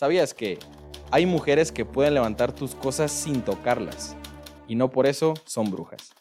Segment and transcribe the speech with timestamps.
[0.00, 0.58] ¿Sabías que
[1.10, 4.16] hay mujeres que pueden levantar tus cosas sin tocarlas?
[4.66, 6.14] Y no por eso son brujas.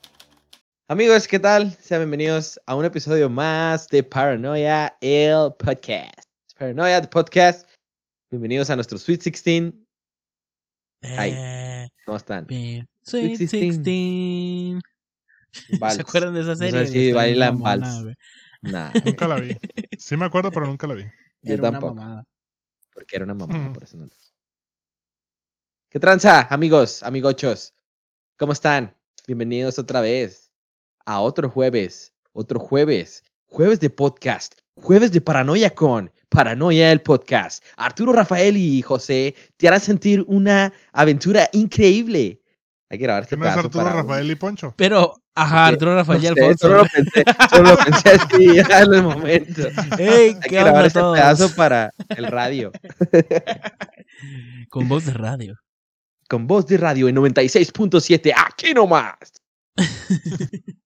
[0.90, 1.72] Amigos, ¿qué tal?
[1.80, 6.12] Sean bienvenidos a un episodio más de Paranoia, el podcast.
[6.58, 7.70] Paranoia, el podcast.
[8.30, 9.74] Bienvenidos a nuestro Sweet 16.
[11.18, 12.46] Ay, Eh, ¿cómo están?
[12.48, 12.86] bien.
[13.04, 13.82] Sweet 16.
[13.82, 14.82] 16.
[15.80, 15.96] Vals.
[15.96, 16.88] ¿Se acuerdan de esa No sé serie?
[16.88, 18.04] si bailan vals.
[18.62, 19.56] Nah, Nunca la vi.
[19.98, 21.04] Sí me acuerdo, pero nunca la vi.
[21.44, 21.96] yo Era una tampoco.
[21.96, 22.26] mamada.
[23.00, 23.72] Porque era una mamá, Mm.
[23.72, 24.10] por eso no.
[25.90, 27.74] ¿Qué tranza, amigos, amigochos?
[28.38, 28.94] ¿Cómo están?
[29.26, 30.52] Bienvenidos otra vez
[31.06, 37.64] a otro jueves, otro jueves, jueves de podcast, jueves de Paranoia con Paranoia el podcast.
[37.78, 42.42] Arturo, Rafael y José te harán sentir una aventura increíble.
[42.92, 44.74] Hay que grabar este ¿Quién es Arturo, para- Rafael y Poncho?
[44.76, 46.58] Pero, ajá, Arturo Rafael y Alfonso.
[46.58, 48.10] solo lo pensé, solo lo pensé
[48.50, 49.62] así ya en el momento.
[50.00, 51.18] Ey, Hay ¿qué que grabar este todos?
[51.20, 52.72] pedazo para el radio.
[54.70, 55.56] Con voz de radio.
[56.28, 59.16] con voz de radio en 96.7, aquí nomás.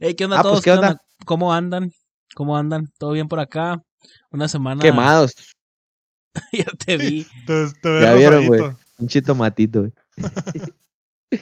[0.00, 0.64] Ey, ¿qué onda Ah, pues, todos?
[0.64, 1.00] ¿qué onda?
[1.24, 1.90] ¿Cómo andan?
[2.34, 2.86] ¿Cómo andan?
[2.98, 3.80] ¿Todo bien por acá?
[4.30, 4.80] Una semana.
[4.82, 5.34] Quemados,
[6.52, 7.26] ya te vi.
[7.46, 8.62] Te, te Ya vieron, güey.
[9.02, 9.88] Un chitomatito.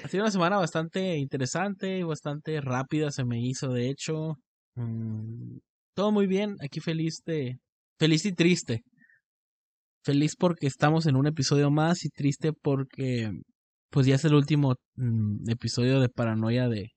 [0.02, 4.36] Ha sido una semana bastante interesante y bastante rápida se me hizo, de hecho.
[4.76, 5.58] Mm,
[5.94, 7.58] todo muy bien, aquí feliz de...
[7.98, 8.82] Feliz y triste.
[10.02, 13.30] Feliz porque estamos en un episodio más y triste porque
[13.90, 16.92] pues ya es el último mm, episodio de paranoia de,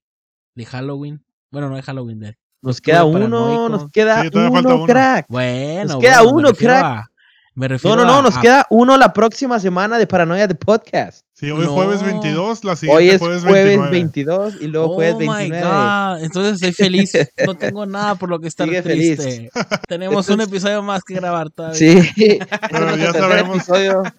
[0.56, 1.20] de Halloween.
[1.52, 2.36] Bueno, no de Halloween, de...
[2.62, 3.70] Nos queda uno, paranoico.
[3.70, 4.86] nos queda Sí, uno, uno.
[4.86, 5.26] crack.
[5.28, 7.08] Bueno, Nos queda bueno, uno, crack.
[7.56, 10.48] Me No, refiero no, no, a- nos a- queda uno la próxima semana de Paranoia
[10.48, 11.26] de Podcast.
[11.36, 11.74] Sí, hoy No.
[11.74, 13.92] jueves 22, la siguiente Hoy es jueves jueves 29.
[13.92, 15.62] 22 y luego oh jueves my 29.
[15.66, 16.24] God.
[16.24, 17.12] Entonces estoy feliz.
[17.48, 19.18] No tengo nada por lo que estar Sigue feliz.
[19.20, 19.50] triste.
[19.88, 21.78] Tenemos un episodio más que grabar todavía.
[21.78, 22.40] Sí,
[22.72, 24.04] Pero ya sabemos- episodio.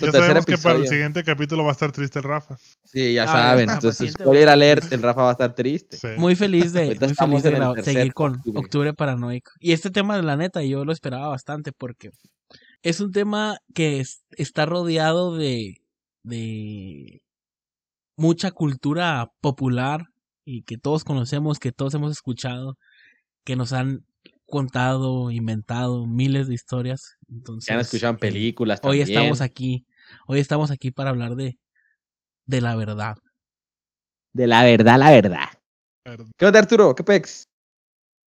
[0.00, 2.56] Ya sabemos que para el siguiente capítulo va a estar triste el Rafa.
[2.84, 3.70] Sí, ya Ah, saben.
[3.70, 5.96] Entonces, spoiler alert, el Rafa va a estar triste.
[5.96, 6.08] Sí.
[6.18, 6.86] Muy feliz de,
[7.26, 8.58] muy feliz de seguir con octubre.
[8.58, 8.94] octubre.
[8.94, 9.52] paranoico.
[9.60, 12.10] Y este tema de la neta yo lo esperaba bastante porque
[12.82, 15.82] es un tema que es- está rodeado de,
[16.22, 17.22] de
[18.16, 20.06] mucha cultura popular
[20.44, 22.78] y que todos conocemos, que todos hemos escuchado,
[23.44, 24.04] que nos han
[24.46, 27.16] contado, inventado miles de historias.
[27.28, 29.86] Entonces, Ya han escuchado en eh, películas Hoy estamos aquí,
[30.26, 31.58] hoy estamos aquí para hablar de,
[32.46, 33.16] de la verdad.
[34.32, 35.48] De la verdad, la verdad.
[36.36, 36.94] ¿Qué onda, Arturo?
[36.94, 37.48] ¿Qué pex?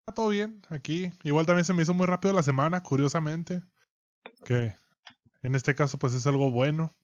[0.00, 1.12] Está todo bien aquí.
[1.24, 3.62] Igual también se me hizo muy rápido la semana, curiosamente.
[4.44, 4.74] Que
[5.42, 6.94] en este caso, pues es algo bueno.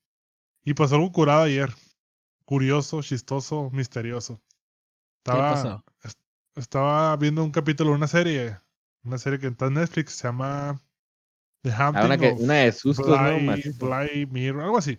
[0.65, 1.73] Y pasó algo curado ayer.
[2.45, 4.41] Curioso, chistoso, misterioso.
[5.25, 5.85] ¿Qué Estaba,
[6.57, 8.59] estaba viendo un capítulo de una serie.
[9.05, 10.13] Una serie que está en Netflix.
[10.13, 10.81] Se llama
[11.63, 13.87] The Ah, Haunting una, que, of una de sustos, ¿no?
[13.89, 14.93] Bly, Mirror, algo así.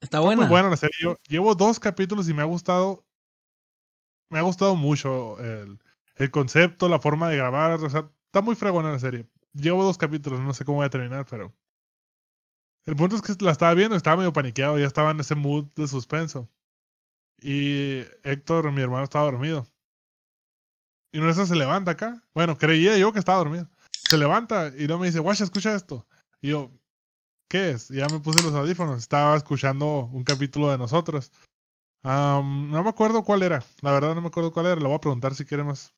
[0.00, 0.42] Está Está buena.
[0.42, 0.96] muy buena la serie.
[1.00, 3.04] Yo llevo dos capítulos y me ha gustado.
[4.30, 5.78] Me ha gustado mucho el,
[6.16, 7.72] el concepto, la forma de grabar.
[7.82, 9.26] O sea, está muy fregona la serie.
[9.52, 11.52] Llevo dos capítulos, no sé cómo voy a terminar, pero.
[12.86, 15.66] El punto es que la estaba viendo, estaba medio paniqueado, ya estaba en ese mood
[15.74, 16.48] de suspenso.
[17.40, 19.66] Y Héctor, mi hermano, estaba dormido.
[21.12, 22.22] Y no se levanta acá.
[22.34, 23.68] Bueno, creía yo que estaba dormido.
[24.08, 26.06] Se levanta y no me dice, guacha, escucha esto.
[26.40, 26.70] Y yo,
[27.48, 27.90] ¿qué es?
[27.90, 28.98] Y ya me puse los audífonos.
[28.98, 31.32] Estaba escuchando un capítulo de nosotros.
[32.02, 33.64] No me acuerdo cuál era.
[33.80, 34.76] La verdad no me acuerdo cuál era.
[34.76, 35.94] Le voy a preguntar si quiere más,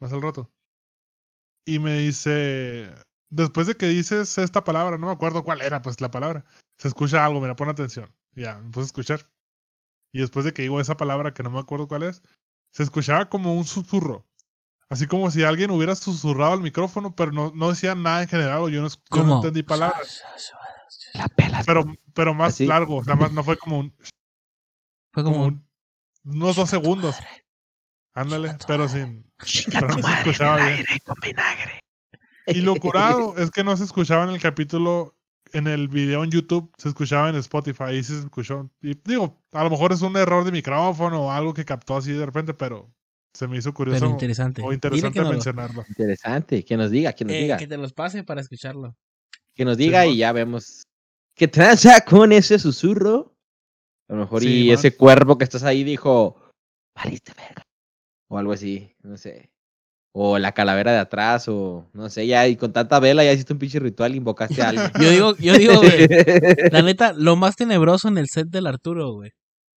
[0.00, 0.50] más al rato.
[1.66, 2.92] Y me dice,
[3.34, 6.44] después de que dices esta palabra, no me acuerdo cuál era, pues la palabra.
[6.78, 8.12] Se escucha algo, mira, pon atención.
[8.34, 9.30] Ya, me puse a escuchar.
[10.12, 12.22] Y después de que digo esa palabra que no me acuerdo cuál es,
[12.72, 14.26] se escuchaba como un susurro.
[14.88, 18.62] Así como si alguien hubiera susurrado al micrófono, pero no, no decía nada en general,
[18.62, 19.34] o yo no, yo no ¿Cómo?
[19.36, 20.22] entendí palabras.
[21.14, 21.64] La pelas.
[21.66, 22.66] Pero, pero más Así.
[22.66, 23.94] largo, sea, más, no fue como un,
[25.12, 25.68] Fue como como, un-
[26.24, 27.16] unos dos segundos.
[28.14, 29.24] Ándale, pero sin.
[29.72, 30.84] Pero no se escuchaba bien.
[32.46, 35.14] Y lo curado es que no se escuchaba en el capítulo,
[35.52, 38.70] en el video en YouTube, se escuchaba en Spotify, y se escuchó.
[38.82, 42.12] Y digo, a lo mejor es un error de micrófono o algo que captó así
[42.12, 42.92] de repente, pero
[43.32, 44.62] se me hizo curioso pero interesante.
[44.62, 45.84] o interesante que nos, lo- mencionarlo.
[45.88, 46.64] Interesante.
[46.64, 47.56] Que nos diga, que nos eh, diga.
[47.56, 48.96] que te los pase para escucharlo.
[49.54, 50.84] Que nos diga y ya vemos.
[51.34, 53.34] ¿Qué tranza con ese susurro?
[54.08, 56.36] A lo mejor y ese cuervo que estás ahí dijo,
[56.94, 57.62] valiste verga.
[58.28, 59.50] O algo así, no sé.
[60.16, 63.52] O la calavera de atrás, o no sé, ya, y con tanta vela ya hiciste
[63.52, 64.90] un pinche ritual, invocaste a alguien.
[65.00, 66.06] Yo digo, yo digo, güey,
[66.70, 69.30] la neta, lo más tenebroso en el set del Arturo, güey.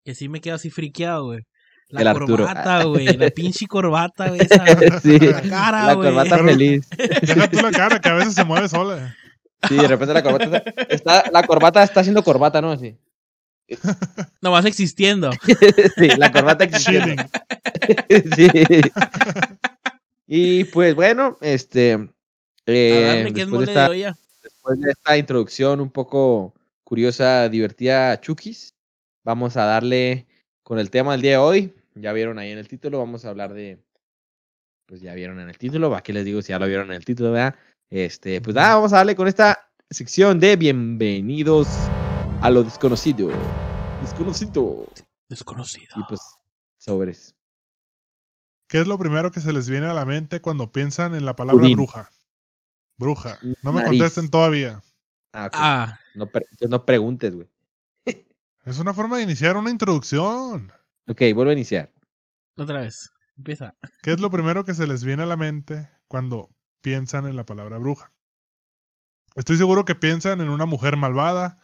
[0.05, 1.41] Que sí me quedo así friqueado, güey.
[1.89, 3.07] La El corbata, güey.
[3.17, 4.41] La pinche corbata, güey.
[4.43, 4.65] Esa,
[5.01, 6.09] sí, la cara, la güey.
[6.11, 6.87] corbata Pero- feliz.
[7.23, 9.17] Deja tú la cara, que a veces se mueve sola.
[9.69, 12.73] Sí, de repente la corbata está, está- la corbata está haciendo corbata, ¿no?
[12.73, 12.99] Así.
[14.43, 15.31] Nomás existiendo.
[15.97, 17.23] Sí, la corbata existiendo.
[18.37, 18.49] Sí.
[20.27, 22.11] Y pues bueno, este.
[22.67, 26.53] Eh, después, de esta, después de esta introducción un poco
[26.83, 28.75] curiosa, divertida, a Chukis,
[29.23, 30.27] vamos a darle
[30.65, 31.75] con el tema del día de hoy.
[31.95, 33.79] Ya vieron ahí en el título, vamos a hablar de.
[34.87, 36.97] Pues ya vieron en el título, ¿para qué les digo si ya lo vieron en
[36.97, 37.55] el título, verdad?
[37.89, 41.69] Este, pues nada, vamos a darle con esta sección de bienvenidos
[42.41, 43.31] a lo desconocido.
[44.01, 44.87] Desconocido.
[45.29, 45.95] Desconocido.
[45.97, 46.21] Y pues,
[46.79, 47.36] sobres.
[48.69, 51.37] ¿Qué es lo primero que se les viene a la mente cuando piensan en la
[51.37, 52.11] palabra bruja?
[52.99, 53.39] Bruja.
[53.63, 54.01] No me Nariz.
[54.01, 54.83] contesten todavía.
[55.33, 55.51] Ah.
[55.53, 57.49] Ah, No, pre- no preguntes, güey.
[58.65, 60.73] Es una forma de iniciar una introducción.
[61.07, 61.93] Ok, vuelvo a iniciar.
[62.57, 63.11] otra vez.
[63.37, 63.77] Empieza.
[64.03, 66.49] ¿Qué es lo primero que se les viene a la mente cuando
[66.81, 68.11] piensan en la palabra bruja?
[69.35, 71.61] Estoy seguro que piensan en una mujer malvada,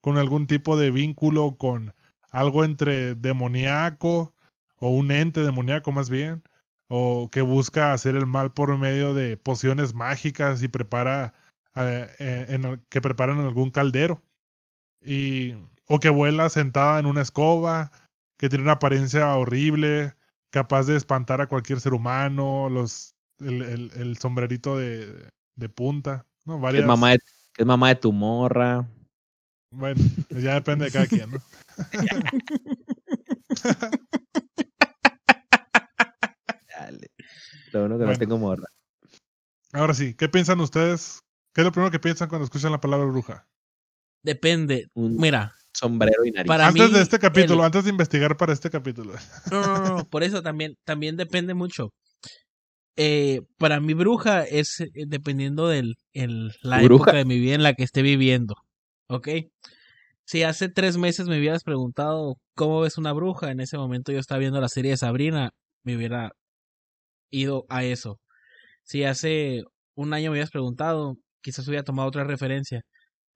[0.00, 1.92] con algún tipo de vínculo con
[2.30, 4.35] algo entre demoníaco
[4.78, 6.42] o un ente demoníaco más bien,
[6.88, 11.34] o que busca hacer el mal por medio de pociones mágicas y prepara
[11.74, 14.22] eh, eh, en que preparan en algún caldero.
[15.04, 15.54] Y,
[15.88, 17.92] o que vuela sentada en una escoba,
[18.38, 20.14] que tiene una apariencia horrible,
[20.50, 26.24] capaz de espantar a cualquier ser humano, los el, el- el sombrerito de, de punta,
[26.44, 26.56] ¿no?
[26.56, 27.18] Que Varias, es, mamá de,
[27.58, 28.88] es mamá de tu morra.
[29.70, 31.38] Bueno, ya depende de cada quien, ¿no?
[37.72, 38.66] Lo bueno que no tengo morra.
[39.72, 41.20] Ahora sí, ¿qué piensan ustedes?
[41.52, 43.46] ¿Qué es lo primero que piensan cuando escuchan la palabra bruja?
[44.22, 44.88] Depende.
[44.94, 46.48] Un Mira, sombrero y nariz.
[46.48, 49.14] Para antes mí, de este capítulo, el- antes de investigar para este capítulo.
[49.52, 51.92] no, no, no, no, por eso también, también depende mucho.
[52.98, 57.02] Eh, para mi bruja es eh, dependiendo del el, la ¿Bruja?
[57.04, 58.54] época de mi vida en la que esté viviendo.
[59.08, 59.28] ¿Ok?
[60.24, 64.18] Si hace tres meses me hubieras preguntado cómo ves una bruja, en ese momento yo
[64.18, 65.50] estaba viendo la serie de Sabrina,
[65.84, 66.32] me hubiera
[67.30, 68.20] ido a eso.
[68.82, 69.62] Si hace
[69.96, 72.82] un año me hubieras preguntado, quizás hubiera tomado otra referencia.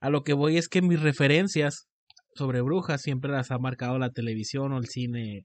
[0.00, 1.86] A lo que voy es que mis referencias
[2.34, 5.44] sobre brujas siempre las ha marcado la televisión o el cine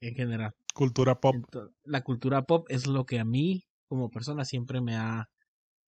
[0.00, 0.52] en general.
[0.74, 1.34] Cultura pop.
[1.84, 5.26] La cultura pop es lo que a mí como persona siempre me ha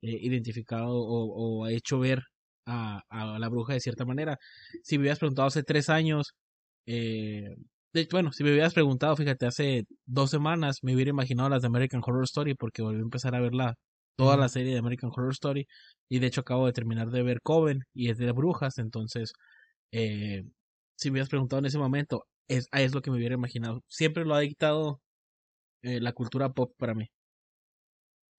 [0.02, 2.22] eh, identificado o, o ha hecho ver
[2.66, 4.38] a, a la bruja de cierta manera.
[4.82, 6.32] Si me hubieras preguntado hace tres años,
[6.86, 7.54] eh,
[7.92, 11.68] de- bueno, si me hubieras preguntado, fíjate, hace dos semanas me hubiera imaginado las de
[11.68, 13.74] American Horror Story porque volví a empezar a verla
[14.16, 15.66] toda la serie de American Horror Story
[16.08, 19.32] y de hecho acabo de terminar de ver Coven y es de brujas, entonces
[19.92, 20.44] eh,
[20.96, 23.82] si me hubieras preguntado en ese momento, es, ah, es lo que me hubiera imaginado.
[23.88, 25.00] Siempre lo ha dictado
[25.82, 27.08] eh, la cultura pop para mí.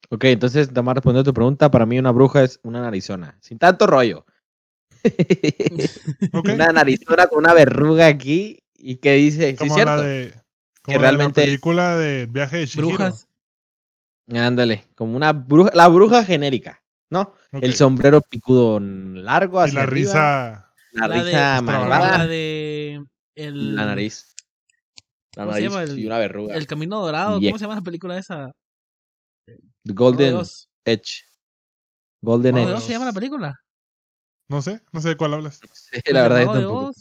[0.10, 3.38] Ok, entonces, Tamar, respondiendo a tu pregunta, para mí una bruja es una narizona.
[3.42, 4.26] Sin tanto rollo.
[6.34, 6.50] ¿Ok?
[6.54, 9.96] Una narizona con una verruga aquí y que dice, sí, Como cierto.
[9.96, 10.32] la de.
[10.32, 10.42] Como
[10.84, 12.70] Que la de realmente- la película de Viaje de.
[12.76, 13.28] Brujas,
[14.32, 17.34] Ándale, como una bruja, la bruja genérica, ¿no?
[17.52, 20.74] El sombrero picudo largo Y hacia la arriba, risa.
[20.94, 21.72] la La de- risa extravagante.
[21.90, 24.34] malvada, la de el, la nariz.
[25.36, 25.84] La ¿Cómo se nariz llama?
[25.84, 26.56] El- y una verruga.
[26.56, 27.50] el Camino Dorado, Yeah.
[27.52, 28.52] ¿cómo se llama la película esa?
[29.46, 30.42] The de Golden.
[30.86, 31.24] Edge.
[32.22, 32.74] Golden de Edge.
[32.74, 33.60] Oz se llama la película.
[34.50, 35.60] No sé, no sé de cuál hablas.
[35.74, 36.92] Sí, la verdad, de tampoco.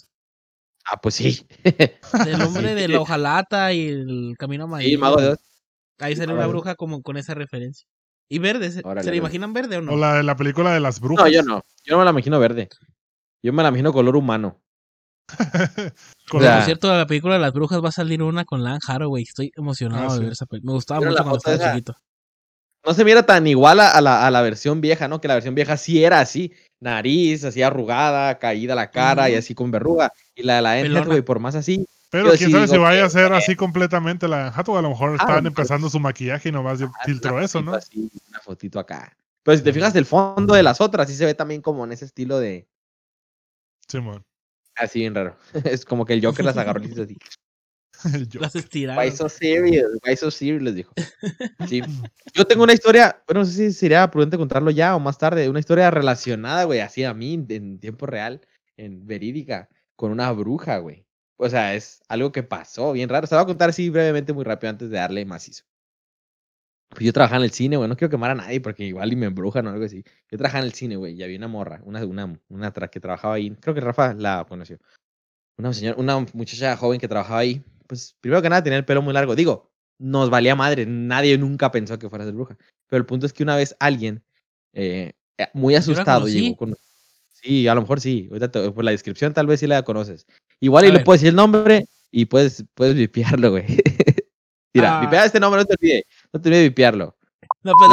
[0.84, 1.46] Ah, pues sí.
[1.62, 4.90] del hombre de la hojalata y el camino amarillo.
[4.90, 5.38] Sí, Mago de Oz.
[5.98, 7.86] Ahí sale una bruja como con esa referencia.
[8.28, 9.16] Y verde, ¿se, Órale, ¿se la órale.
[9.18, 9.92] imaginan verde o no?
[9.92, 11.26] O la de la película de las brujas.
[11.26, 11.62] No, yo no.
[11.84, 12.68] Yo no me la imagino verde.
[13.42, 14.60] Yo me la imagino color humano.
[15.28, 15.92] Sea,
[16.30, 19.22] Por cierto, la película de las brujas va a salir una con Lan Haraway.
[19.22, 20.22] Estoy emocionado Ah, de sí.
[20.24, 20.70] ver esa película.
[20.70, 21.70] Me gustaba ¿Vieron mucho cuando estaba esa?
[21.72, 21.94] chiquito.
[22.84, 25.20] No se mira tan igual a, a la, a la versión vieja, ¿no?
[25.20, 26.52] Que la versión vieja sí era así.
[26.82, 30.12] Nariz, así arrugada, caída la cara y así con verruga.
[30.34, 31.00] Y la de la Anne Pelona.
[31.02, 31.86] Hathaway, por más así.
[32.10, 34.80] Pero quién sí sabe si vaya a ser así completamente la Hathaway.
[34.80, 37.62] A lo mejor Ah, estaban pues- empezando su maquillaje y nomás Ah, filtró una eso,
[37.62, 37.74] ¿no?
[37.74, 39.16] así, una fotito acá.
[39.44, 41.92] Pero si te fijas, el fondo de las otras sí se ve también como en
[41.92, 42.68] ese estilo de.
[43.88, 44.24] Simón.
[44.74, 45.36] Así bien raro.
[45.64, 47.16] es como que el Joker las agarró y hizo así.
[48.40, 49.04] Las estiraron.
[49.04, 49.86] Why so serious?
[50.04, 50.62] Why so serious?
[50.62, 50.92] Les dijo.
[51.68, 51.82] Sí.
[52.34, 55.48] Yo tengo una historia, bueno, no sé si sería prudente contarlo ya o más tarde,
[55.48, 58.40] una historia relacionada, güey, así a mí, en tiempo real,
[58.76, 61.06] en verídica, con una bruja, güey.
[61.36, 63.26] O sea, es algo que pasó bien raro.
[63.26, 65.64] Se lo voy a contar así brevemente, muy rápido, antes de darle macizo.
[66.90, 69.16] Pues yo trabajaba en el cine, güey, no quiero quemar a nadie porque igual y
[69.16, 70.04] me embrujan o algo así.
[70.30, 73.34] Yo trabajaba en el cine, güey, y había una morra, una, una, una que trabajaba
[73.34, 73.50] ahí.
[73.60, 74.78] Creo que Rafa la conoció.
[75.56, 77.64] Una señora, una muchacha joven que trabajaba ahí.
[77.92, 79.34] Pues primero que nada tenía el pelo muy largo.
[79.34, 79.68] Digo,
[79.98, 80.86] nos valía madre.
[80.86, 82.56] Nadie nunca pensó que fuera a ser bruja.
[82.88, 84.22] Pero el punto es que una vez alguien,
[84.72, 86.74] eh, eh, muy asustado llegó con...
[87.42, 88.28] Sí, a lo mejor sí.
[88.30, 90.26] Ahorita te- por la descripción tal vez sí la conoces.
[90.60, 91.04] Igual y A le ver.
[91.04, 93.66] puedes decir el nombre y puedes, puedes vipiarlo, güey.
[94.72, 95.00] Mira, Ah.
[95.02, 96.04] vipea este nombre, no te olvides.
[96.32, 97.14] No te olvides de vipiarlo.
[97.62, 97.90] No, pues.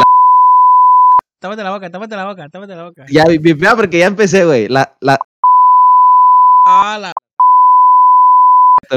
[1.42, 3.06] Tápate la boca, tápate la boca, tápate la boca.
[3.12, 4.70] Ya, vi- vipea porque ya empecé, güey.
[4.70, 5.18] La, la,
[6.66, 7.12] Ah, la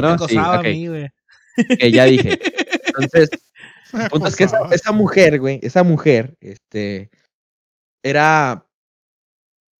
[0.01, 0.11] ¿no?
[0.11, 1.05] me Sí, acosaba ok, a mí, güey.
[1.05, 2.39] ok, ya dije.
[2.87, 3.29] Entonces,
[4.11, 7.09] punto es que esa, esa mujer, güey, esa mujer, este,
[8.03, 8.65] era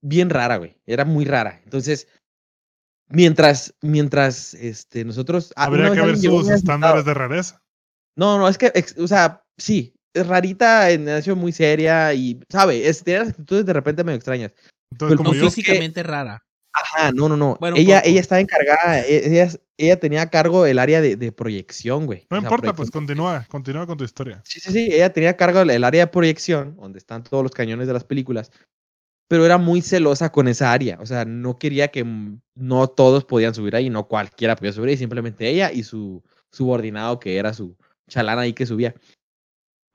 [0.02, 1.62] bien rara, güey, era muy rara.
[1.64, 2.08] Entonces,
[3.10, 5.54] mientras, mientras, este, nosotros...
[5.56, 7.62] ah, Habría que ver sus estándares de rareza.
[8.18, 12.40] No, no, es que, ex- o sea, sí, es rarita, en hecho muy seria y,
[12.50, 12.88] ¿sabe?
[12.88, 14.54] Es, tiene actitudes de repente medio extrañas.
[14.92, 16.44] Entonces, No No como yo, física- físicamente rara.
[16.74, 17.56] Ajá, no, no, no.
[17.60, 18.10] Bueno, ella, poco.
[18.10, 22.26] ella estaba encargada, e- ella, ella tenía a cargo el área de, de proyección, güey.
[22.30, 24.42] no O sea, importa, pues continúa, continúa con tu historia.
[24.44, 27.52] Sí, sí, sí, ella tenía a cargo el, área de proyección, donde están todos los
[27.52, 28.52] cañones de las películas,
[29.28, 32.06] pero era muy celosa con esa área, o sea, no quería que
[32.56, 37.20] no todos podían subir ahí, no cualquiera podía subir ahí, simplemente ella y su subordinado
[37.20, 37.78] que era su
[38.08, 38.96] chalán ahí que subía.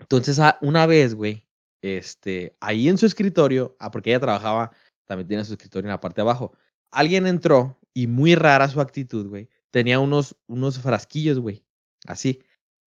[0.01, 1.45] Entonces, ah, una vez, güey,
[1.83, 4.71] este, ahí en su escritorio, ah, porque ella trabajaba,
[5.07, 6.53] también tiene su escritorio en la parte de abajo,
[6.91, 11.65] alguien entró y muy rara su actitud, güey, tenía unos, unos frasquillos, güey,
[12.07, 12.41] así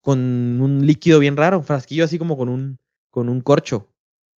[0.07, 2.79] con un líquido bien raro, un frasquillo así como con un,
[3.11, 3.93] con un corcho.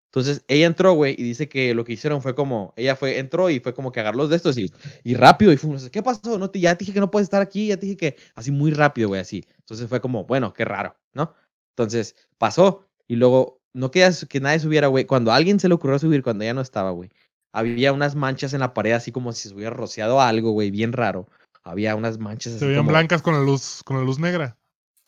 [0.06, 3.50] Entonces ella entró, güey, y dice que lo que hicieron fue como, ella fue, entró
[3.50, 4.72] y fue como que agarró los de estos y,
[5.04, 6.38] y rápido, y fue, ¿qué pasó?
[6.38, 8.50] No te, ya te dije que no puedes estar aquí, ya te dije que, así
[8.50, 9.44] muy rápido, güey, así.
[9.58, 11.34] Entonces fue como, bueno, qué raro, ¿no?
[11.76, 15.98] Entonces pasó y luego, no quería que nadie subiera, güey, cuando alguien se le ocurrió
[15.98, 17.10] subir, cuando ella no estaba, güey,
[17.52, 20.92] había unas manchas en la pared, así como si se hubiera rociado algo, güey, bien
[20.92, 21.28] raro.
[21.62, 24.56] Había unas manchas así Se veían como- blancas con la luz, con la luz negra.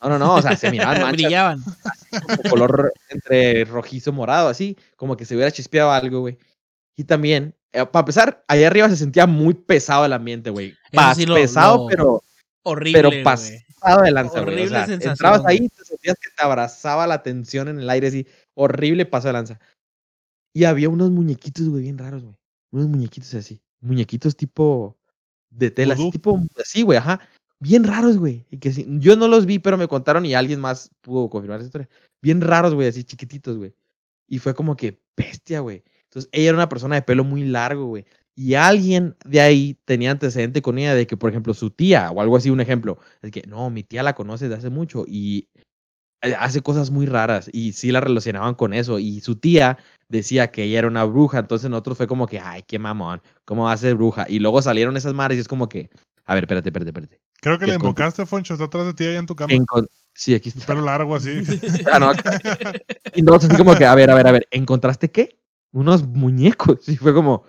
[0.03, 1.63] No, no, no, o sea, se miraban manchas Brillaban.
[2.43, 6.39] como color entre rojizo morado, así, como que se hubiera chispeado algo, güey.
[6.97, 10.75] Y también, eh, para empezar, allá arriba se sentía muy pesado el ambiente, güey.
[11.15, 12.23] Sí pesado, lo- pero,
[12.63, 14.43] Horrible, pero pasado de lanza, güey.
[14.43, 17.89] O Horrible sea, sensación, entrabas ahí, te sentías que te abrazaba la tensión en el
[17.89, 19.61] aire, así, horrible paso de lanza.
[20.53, 22.37] Y había unos muñequitos, güey, bien raros, güey.
[22.73, 23.61] Unos muñequitos así.
[23.81, 24.97] Muñequitos tipo
[25.51, 27.21] de tela, así, tipo así, güey, ajá.
[27.61, 28.47] Bien raros, güey.
[28.51, 31.61] Y que sí, yo no los vi, pero me contaron y alguien más pudo confirmar
[31.61, 31.89] esa historia.
[32.23, 33.75] Bien raros, güey, así chiquititos, güey.
[34.27, 35.85] Y fue como que bestia, güey.
[36.05, 38.05] Entonces, ella era una persona de pelo muy largo, güey.
[38.35, 42.21] Y alguien de ahí tenía antecedente con ella de que, por ejemplo, su tía o
[42.21, 45.49] algo así, un ejemplo, es que no, mi tía la conoce de hace mucho y
[46.23, 48.99] eh, hace cosas muy raras y sí la relacionaban con eso.
[48.99, 49.79] Y su tía
[50.11, 53.65] decía que ella era una bruja, entonces nosotros fue como que, ay, qué mamón, ¿cómo
[53.65, 54.27] va a ser bruja?
[54.29, 55.89] Y luego salieron esas madres y es como que,
[56.27, 57.21] a ver, espérate, espérate, espérate.
[57.41, 59.53] Creo que le invocaste, Foncho, está atrás de ti ahí en tu cama.
[59.55, 60.67] Encon- sí, aquí está.
[60.67, 61.31] Pelo largo así.
[61.91, 62.13] Ah, no.
[63.15, 65.39] Y nosotros así como que, a ver, a ver, a ver, ¿encontraste qué?
[65.73, 66.87] Unos muñecos.
[66.89, 67.45] Y fue como,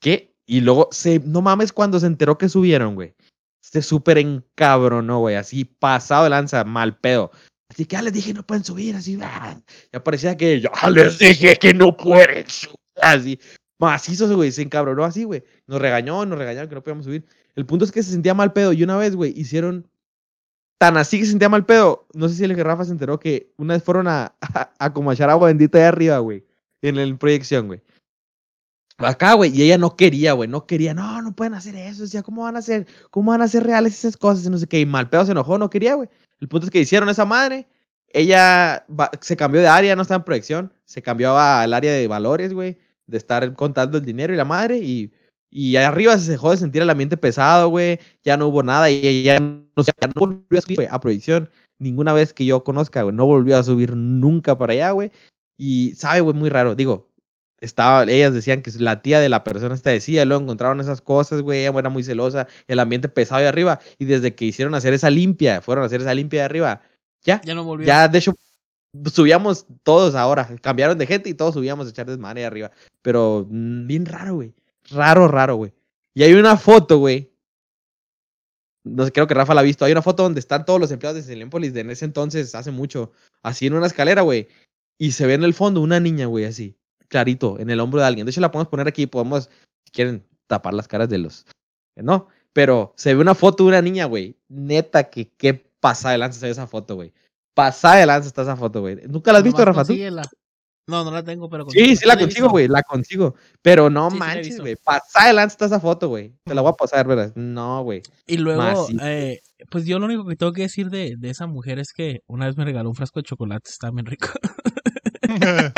[0.00, 0.34] ¿qué?
[0.46, 3.14] Y luego, se, no mames, cuando se enteró que subieron, güey.
[3.60, 7.32] Se súper encabronó, güey, así pasado de lanza, mal pedo.
[7.76, 9.18] Así que ya les dije, no pueden subir, así.
[9.22, 9.60] ah.
[9.92, 13.38] Ya parecía que ya les dije que no pueden subir, así.
[13.78, 15.44] Macizo, güey, se encabronó así, güey.
[15.66, 17.26] Nos regañó, nos regañaron que no podíamos subir.
[17.54, 18.72] El punto es que se sentía mal pedo.
[18.72, 19.86] Y una vez, güey, hicieron
[20.78, 22.06] tan así que se sentía mal pedo.
[22.14, 24.34] No sé si el que Rafa se enteró que una vez fueron a,
[24.78, 26.46] a, como echar agua bendita ahí arriba, güey.
[26.80, 27.82] En la proyección, güey.
[28.96, 29.54] Acá, güey.
[29.54, 30.48] Y ella no quería, güey.
[30.48, 30.94] No quería.
[30.94, 32.04] No, no pueden hacer eso.
[32.04, 32.86] Decía, ¿cómo van a hacer?
[33.10, 34.46] ¿Cómo van a hacer reales esas cosas?
[34.46, 34.80] Y no sé qué.
[34.80, 36.08] Y mal pedo se enojó, no quería, güey.
[36.40, 37.66] El punto es que hicieron esa madre.
[38.08, 38.86] Ella
[39.20, 40.72] se cambió de área, no estaba en proyección.
[40.84, 42.78] Se cambió al área de valores, güey.
[43.06, 44.78] De estar contando el dinero y la madre.
[44.78, 45.12] Y,
[45.50, 47.98] y arriba se dejó de sentir el ambiente pesado, güey.
[48.22, 48.90] Ya no hubo nada.
[48.90, 51.50] Y ella no, ya no volvió a subir a proyección.
[51.78, 53.14] Ninguna vez que yo conozca, güey.
[53.14, 55.12] No volvió a subir nunca para allá, güey.
[55.58, 56.74] Y sabe, güey, muy raro.
[56.74, 57.05] Digo,
[57.60, 61.42] estaba, ellas decían que la tía de la persona esta decía, luego encontraron esas cosas,
[61.42, 64.92] güey, ella era muy celosa, el ambiente pesado de arriba, y desde que hicieron hacer
[64.94, 66.82] esa limpia, fueron a hacer esa limpia de arriba,
[67.22, 67.86] ya, Ya no volvió.
[67.86, 68.34] ya, de hecho,
[69.12, 72.70] subíamos todos ahora, cambiaron de gente y todos subíamos a echar desmadre ahí arriba,
[73.02, 74.54] pero mm, bien raro, güey,
[74.90, 75.72] raro, raro, güey.
[76.14, 77.30] Y hay una foto, güey,
[78.84, 80.92] no sé, creo que Rafa la ha visto, hay una foto donde están todos los
[80.92, 84.48] empleados de Celémpolis de en ese entonces, hace mucho, así en una escalera, güey,
[84.98, 86.76] y se ve en el fondo una niña, güey, así,
[87.08, 88.26] clarito, en el hombro de alguien.
[88.26, 89.50] De hecho, la podemos poner aquí, podemos,
[89.84, 91.46] si quieren, tapar las caras de los,
[91.96, 96.18] no, pero se ve una foto de una niña, güey, neta, que qué pasada de
[96.18, 97.12] lanza se ve esa foto, güey.
[97.54, 98.96] Pasada de lanza está esa foto, güey.
[99.08, 99.82] ¿Nunca la has visto, Rafa?
[100.88, 103.34] No, no la tengo, pero Sí, sí la consigo, güey, la consigo.
[103.60, 104.76] Pero no Sí, sí manches, güey.
[104.76, 106.32] Pasada de lanza está esa foto, güey.
[106.44, 107.32] Te la voy a pasar, ¿verdad?
[107.34, 108.02] No, güey.
[108.26, 111.80] Y luego, eh, pues yo lo único que tengo que decir de, de esa mujer
[111.80, 114.28] es que una vez me regaló un frasco de chocolate, está bien rico.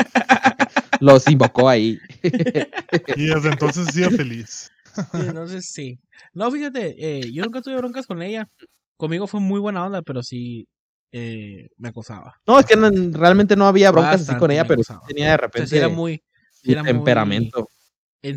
[0.99, 1.99] los invocó ahí.
[3.15, 4.71] Y desde entonces sido feliz.
[4.95, 5.99] Sí, Entonces sí.
[6.33, 8.47] No, fíjate, eh, yo nunca tuve broncas con ella.
[8.97, 10.67] Conmigo fue muy buena onda, pero sí
[11.11, 12.35] eh, me acosaba.
[12.45, 15.07] No, es que no- realmente no había broncas así con ella, pero sí acosaba.
[15.07, 16.21] tenía de O sea, repente sí era muy.
[16.63, 17.67] era muy temperamento.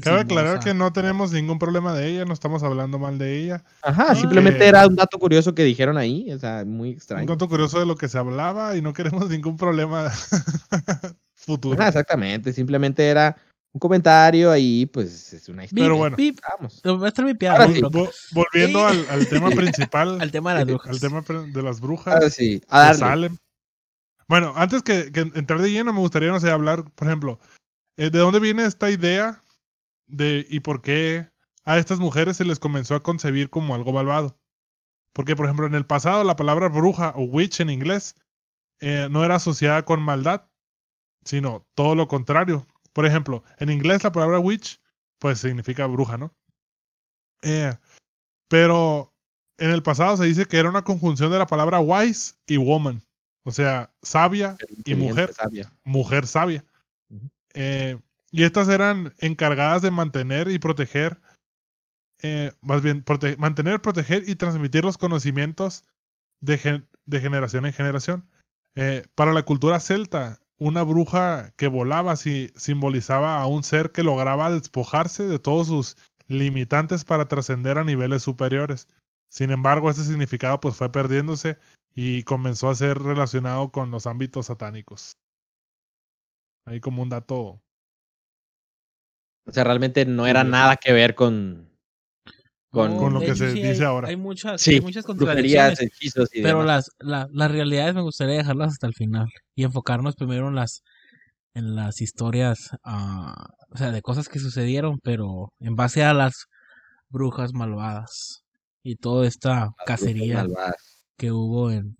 [0.01, 3.65] Cabe aclarar que no tenemos ningún problema de ella, no estamos hablando mal de ella.
[3.83, 7.27] Ajá, simplemente Eh, era un dato curioso que dijeron ahí, o sea, muy Un extraño.
[7.27, 10.13] tanto curioso de lo que se hablaba y no queremos ningún problema
[11.45, 11.79] futuro.
[11.79, 13.37] Ajá, exactamente, simplemente era
[13.75, 15.85] un comentario ahí, pues es una historia.
[15.85, 16.17] Pero bueno.
[16.59, 16.83] Vamos.
[16.85, 17.81] va a estar sí.
[18.33, 19.07] volviendo Sí.
[19.09, 19.51] al, al tema
[19.91, 20.91] principal, Al tema de las brujas.
[20.91, 22.15] al tema de las brujas.
[22.15, 22.99] Ahora sí, a darle.
[22.99, 23.37] Salem.
[24.29, 27.39] Bueno, antes que, que entrar de lleno, me gustaría, no sé, hablar, por ejemplo,
[27.97, 29.43] eh, ¿de dónde viene esta idea
[30.07, 31.29] de y por qué
[31.65, 34.39] a estas mujeres se les comenzó a concebir como algo malvado?
[35.13, 38.15] Porque, por ejemplo, en el pasado la palabra bruja o witch en inglés
[38.81, 40.47] eh, no era asociada con maldad,
[41.25, 42.67] sino todo lo contrario.
[42.93, 44.81] Por ejemplo, en inglés la palabra witch,
[45.19, 46.35] pues significa bruja, ¿no?
[47.43, 47.75] Eh,
[48.49, 49.13] pero
[49.59, 53.03] en el pasado se dice que era una conjunción de la palabra wise y woman.
[53.45, 55.73] O sea, sabia y mujer, sabia.
[55.85, 56.65] mujer sabia.
[57.55, 57.99] Eh,
[58.31, 61.21] y estas eran encargadas de mantener y proteger,
[62.23, 65.85] eh, más bien, prote- mantener, proteger y transmitir los conocimientos
[66.41, 68.29] de, gen- de generación en generación.
[68.75, 74.05] Eh, para la cultura celta, una bruja que volaba si- simbolizaba a un ser que
[74.05, 75.97] lograba despojarse de todos sus
[76.29, 78.87] limitantes para trascender a niveles superiores.
[79.29, 81.59] Sin embargo, este significado pues fue perdiéndose
[81.95, 85.17] y comenzó a ser relacionado con los ámbitos satánicos.
[86.65, 87.61] Ahí como un dato.
[89.45, 91.72] O sea, realmente no era nada que ver con,
[92.73, 94.09] con, lo que se sí dice hay- ahora.
[94.09, 95.81] Hay muchas, sí, hay muchas brujerías, contradicciones.
[95.81, 96.89] hechizos y Pero demás.
[96.99, 100.83] las, la- las realidades me gustaría dejarlas hasta el final y enfocarnos primero en las
[101.55, 106.47] en las historias, ah, o sea, de cosas que sucedieron, pero en base a las
[107.11, 108.43] brujas malvadas
[108.83, 110.47] y toda esta Las cacería
[111.19, 111.99] que hubo en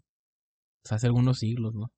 [0.83, 1.91] pues, hace algunos siglos, ¿no?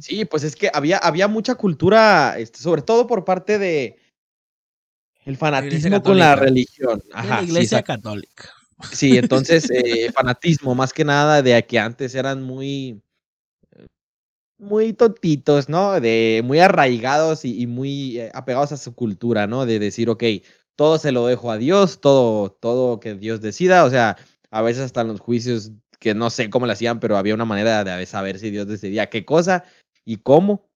[0.00, 3.98] Sí, pues es que había, había mucha cultura, este, sobre todo por parte de
[5.24, 7.02] el fanatismo con la religión.
[7.12, 8.50] Ajá, la iglesia católica.
[8.92, 13.00] Sí, entonces, eh, fanatismo, más que nada de que antes eran muy,
[14.58, 16.00] muy tontitos, ¿no?
[16.00, 19.66] De muy arraigados y, y muy eh, apegados a su cultura, ¿no?
[19.66, 20.24] De decir, ok,
[20.76, 24.16] todo se lo dejo a Dios, todo, todo que Dios decida, o sea,
[24.50, 27.44] a veces hasta en los juicios que no sé cómo lo hacían, pero había una
[27.44, 29.64] manera de saber si Dios decidía qué cosa
[30.04, 30.68] y cómo.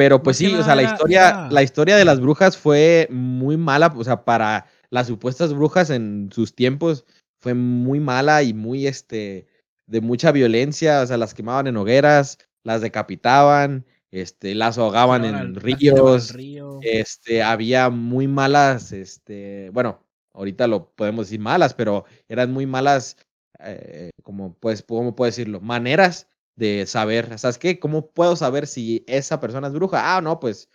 [0.00, 3.92] Pero pues sí, o sea, la historia, la historia de las brujas fue muy mala,
[3.94, 7.04] o sea, para las supuestas brujas en sus tiempos
[7.38, 9.46] fue muy mala y muy, este,
[9.86, 15.34] de mucha violencia, o sea, las quemaban en hogueras, las decapitaban, este, las ahogaban en
[15.34, 16.78] al ríos, río.
[16.80, 23.18] este, había muy malas, este, bueno, ahorita lo podemos decir malas, pero eran muy malas,
[23.58, 25.60] eh, como, pues, ¿cómo puedo decirlo?
[25.60, 26.26] Maneras
[26.60, 27.80] de saber, ¿sabes qué?
[27.80, 30.16] ¿Cómo puedo saber si esa persona es bruja?
[30.16, 30.68] Ah, no, pues,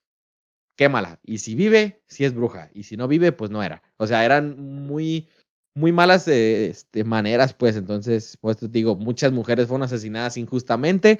[0.75, 1.19] quémala.
[1.23, 2.71] Y si vive, si es bruja.
[2.73, 3.83] Y si no vive, pues no era.
[3.97, 5.29] O sea, eran muy,
[5.75, 11.19] muy malas eh, este, maneras, pues, entonces, pues te digo, muchas mujeres fueron asesinadas injustamente.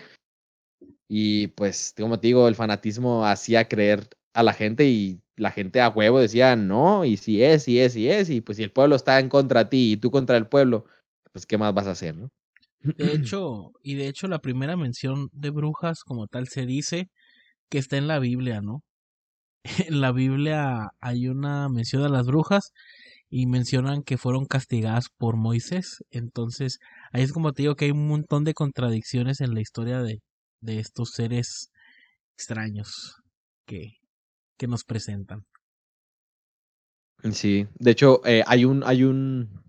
[1.07, 5.79] Y pues, como te digo, el fanatismo hacía creer a la gente y la gente
[5.81, 8.71] a huevo decía no, y si es, si es, si es, y pues si el
[8.71, 10.85] pueblo está en contra de ti y tú contra el pueblo,
[11.31, 12.31] pues qué más vas a hacer, ¿no?
[12.97, 17.09] De hecho, y de hecho la primera mención de brujas como tal se dice
[17.69, 18.83] que está en la Biblia, ¿no?
[19.89, 22.71] En la Biblia hay una mención a las brujas
[23.29, 26.03] y mencionan que fueron castigadas por Moisés.
[26.11, 26.79] Entonces,
[27.11, 30.21] ahí es como te digo que hay un montón de contradicciones en la historia de,
[30.61, 31.71] de estos seres
[32.35, 33.15] extraños
[33.65, 33.97] que,
[34.57, 35.45] que nos presentan.
[37.31, 39.63] Sí, de hecho, eh, hay un, hay un,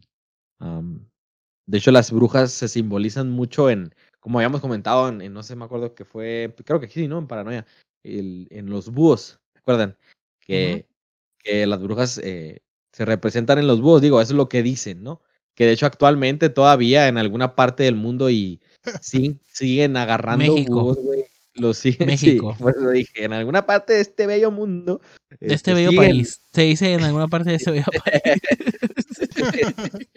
[1.67, 5.57] de hecho, las brujas se simbolizan mucho en, como habíamos comentado, en, en no sé,
[5.57, 7.19] me acuerdo que fue, creo que sí, ¿no?
[7.19, 7.67] En Paranoia,
[8.05, 9.97] el, en los búhos, ¿recuerdan?
[10.41, 10.87] Que,
[11.39, 15.03] que las brujas eh, se representan en los búhos, digo, eso es lo que dicen,
[15.03, 15.21] ¿no?
[15.55, 18.61] Que de hecho actualmente todavía en alguna parte del mundo y
[19.03, 20.83] sí, siguen agarrando México.
[20.83, 21.25] búhos, güey.
[21.57, 22.55] Los siguen, México.
[22.59, 25.01] sí, eso dije, en alguna parte de este bello mundo.
[25.41, 26.41] De este bello siguen- país.
[26.53, 28.41] Se dice en alguna parte de este bello país.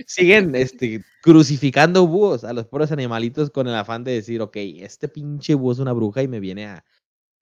[0.08, 5.08] siguen este, crucificando búhos a los pobres animalitos con el afán de decir, ok, este
[5.08, 6.84] pinche búho es una bruja y me viene a,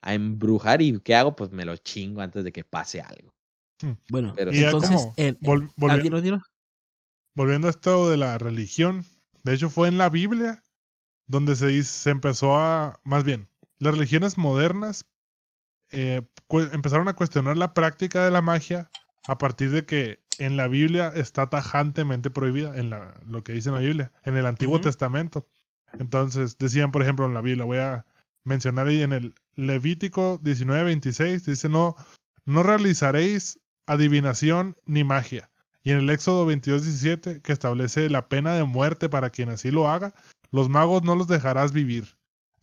[0.02, 1.36] a embrujar y ¿qué hago?
[1.36, 3.34] Pues me lo chingo antes de que pase algo.
[4.10, 6.42] Bueno, Pero entonces, como en- vol- ah, volvi- dilo, dilo.
[7.36, 9.06] volviendo a esto de la religión,
[9.44, 10.64] de hecho fue en la Biblia
[11.28, 13.48] donde se, se empezó a, más bien,
[13.80, 15.06] las religiones modernas
[15.92, 16.22] eh,
[16.72, 18.90] empezaron a cuestionar la práctica de la magia
[19.28, 23.70] a partir de que en la Biblia está tajantemente prohibida, en la, lo que dice
[23.70, 24.80] en la Biblia, en el Antiguo.
[24.80, 25.48] Testamento.
[25.94, 28.06] Entonces, decían, por ejemplo, en la Biblia, voy a
[28.44, 31.96] mencionar ahí en el Levítico 19:26, dice, no,
[32.46, 35.50] no realizaréis adivinación ni magia.
[35.84, 39.90] Y en el Éxodo 22:17, que establece la pena de muerte para quien así lo
[39.90, 40.14] haga,
[40.52, 42.17] los magos no los dejarás vivir.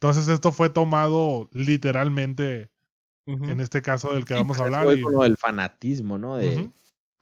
[0.05, 2.69] Entonces esto fue tomado literalmente
[3.27, 4.93] en este caso del que Sí, vamos a Eso hablar.
[4.93, 6.37] es y- como el fanatismo, ¿no?
[6.37, 6.71] De.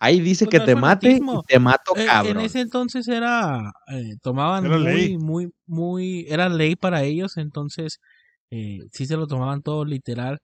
[0.00, 2.38] Ahí dice Pues que te mate y te mato, Eh, cabrón.
[2.38, 5.16] En ese entonces era, eh, tomaban Era muy, ley.
[5.16, 8.00] muy, muy, era ley para ellos, entonces
[8.50, 10.38] eh, sí se lo tomaban todo literal.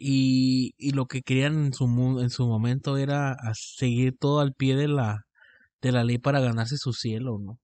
[0.00, 4.54] Y, y lo que querían en su, mu- en su momento era seguir todo al
[4.54, 5.24] pie de la,
[5.82, 7.58] de la ley para ganarse su cielo, ¿no?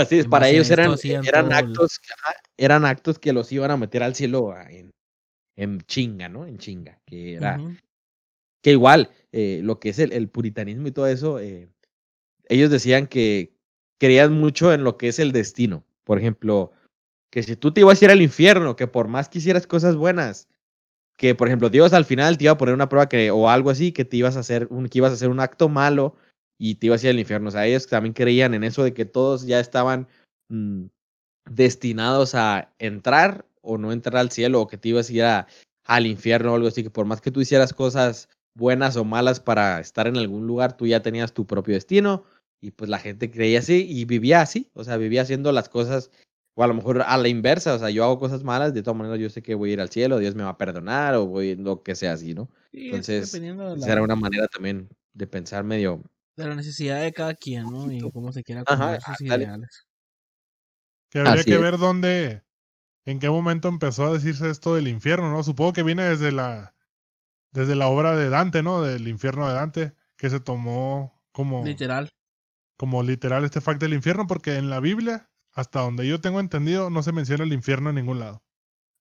[0.00, 2.00] Así es, en para ellos eran, eran actos,
[2.56, 4.90] eran actos que los iban a meter al cielo ah, en,
[5.56, 6.46] en chinga, ¿no?
[6.46, 6.98] En chinga.
[7.06, 7.60] Que era,
[8.62, 11.68] que igual, eh, lo que es el, el puritanismo y todo eso, eh,
[12.48, 13.52] ellos decían que
[13.98, 15.84] creían mucho en lo que es el destino.
[16.04, 16.72] Por ejemplo,
[17.30, 19.96] que si tú te ibas a ir al infierno, que por más que hicieras cosas
[19.96, 20.48] buenas,
[21.16, 23.70] que por ejemplo Dios al final te iba a poner una prueba que, o algo
[23.70, 26.16] así, que te ibas a hacer un, que ibas a hacer un acto malo
[26.64, 27.48] y te ibas a ir al infierno.
[27.48, 30.06] O sea, ellos también creían en eso de que todos ya estaban
[30.48, 30.84] mm,
[31.50, 35.46] destinados a entrar o no entrar al cielo, o que te ibas a ir a-
[35.84, 39.40] al infierno o algo así, que por más que tú hicieras cosas buenas o malas
[39.40, 42.22] para estar en algún lugar, tú ya tenías tu propio destino
[42.60, 46.12] y pues la gente creía así y vivía así, o sea, vivía haciendo las cosas
[46.54, 48.98] o a lo mejor a la inversa, o sea, yo hago cosas malas, de todas
[48.98, 51.26] maneras yo sé que voy a ir al cielo, Dios me va a perdonar o
[51.26, 52.48] voy lo que sea así, ¿no?
[52.70, 53.32] Sí, Entonces,
[53.74, 56.02] Esa era una manera también de pensar medio...
[56.36, 57.90] de la necesidad de cada quien, ¿no?
[57.92, 59.86] Y cómo se quiera Ajá, acomodar sus ideales.
[61.10, 61.58] Que habría Así que es.
[61.58, 62.44] ver dónde,
[63.06, 65.42] en qué momento empezó a decirse esto del infierno, ¿no?
[65.44, 66.76] Supongo que viene desde la,
[67.52, 68.82] desde la obra de Dante, ¿no?
[68.82, 72.10] Del infierno de Dante, que se tomó como, Literal.
[72.76, 76.90] como literal este fact del infierno, porque en la Biblia, hasta donde yo tengo entendido,
[76.90, 78.44] no se menciona el infierno en ningún lado.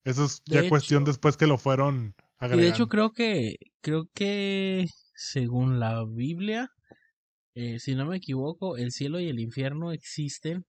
[0.06, 2.16] Eso es De ya cuestión después que lo fueron
[2.50, 2.60] Y agregando.
[2.60, 6.70] de hecho creo que, creo que según la Biblia,
[7.56, 10.66] eh, si no me equivoco, el cielo y el infierno existen,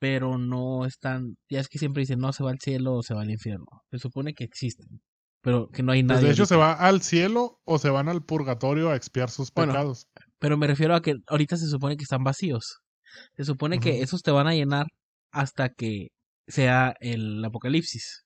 [0.00, 3.14] pero no están, ya es que siempre dicen, no, se va al cielo o se
[3.14, 3.66] va al infierno.
[3.90, 5.00] Se supone que existen,
[5.42, 6.26] pero que no hay Pues nadie.
[6.28, 9.72] de hecho, se va al cielo o se van al purgatorio a expiar sus Bueno,
[9.72, 10.06] pecados.
[10.38, 12.78] Pero me refiero a que ahorita se supone que están vacíos.
[13.36, 14.86] Se supone que esos te van a llenar
[15.32, 16.08] hasta que
[16.46, 18.22] sea el apocalipsis,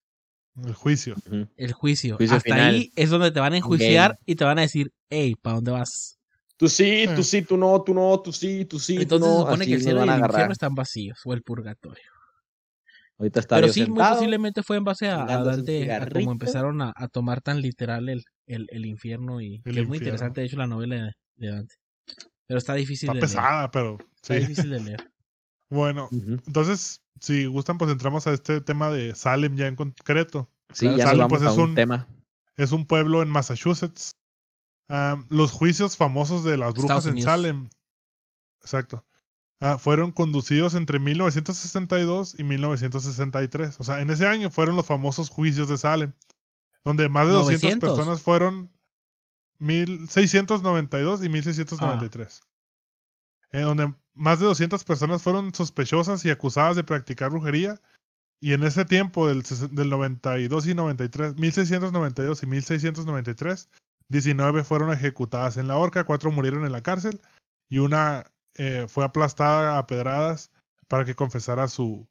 [0.62, 1.14] El juicio.
[1.56, 2.16] el juicio.
[2.18, 2.74] Juicio hasta final.
[2.74, 5.70] ahí es donde te van a enjuiciar y te van a decir, hey, ¿para dónde
[5.70, 6.18] vas?
[6.62, 9.34] Tú sí, tú sí, tú no, tú no, tú sí, tú sí, tú Entonces no.
[9.34, 12.04] se supone que el cielo y el infierno están vacíos, o el purgatorio.
[13.18, 14.14] Ahorita está Pero sí, muy sentado.
[14.14, 18.08] posiblemente fue en base a, a Dante, a como empezaron a, a tomar tan literal
[18.08, 19.96] el, el, el infierno y El que es muy infierno.
[20.14, 21.74] interesante, de hecho, la novela de, de Dante.
[22.46, 23.28] Pero está difícil Está de leer.
[23.42, 24.40] pesada, pero Está sí.
[24.42, 25.10] difícil de leer.
[25.68, 26.38] Bueno, Ujú.
[26.46, 30.48] entonces, si gustan, pues entramos a este tema de Salem ya en concreto.
[30.72, 32.06] Sí, Claro, ya Salem, pues, a es un, un- tema.
[32.56, 34.16] Es un pueblo en Massachusetts.
[34.88, 37.22] Ah, los juicios famosos de las brujas en.
[37.22, 37.68] Salem.
[38.60, 39.04] Exacto.
[39.60, 43.78] Ah, fueron conducidos entre 1962 y 1963.
[43.78, 46.12] O sea, en ese año fueron los famosos juicios de Salem,
[46.84, 47.90] donde más de 200 900.
[47.90, 48.72] personas fueron
[49.58, 52.42] 1692 y 1693.
[53.52, 57.80] Eh, donde más de 200 personas fueron sospechosas y acusadas de practicar brujería.
[58.40, 63.68] Y en ese tiempo, del, del 92 y 93, 1692 y 1693,
[64.12, 67.20] 19 fueron ejecutadas en la horca, 4 murieron en la cárcel
[67.68, 70.52] y una eh, fue aplastada a pedradas
[70.86, 72.06] para que confesara su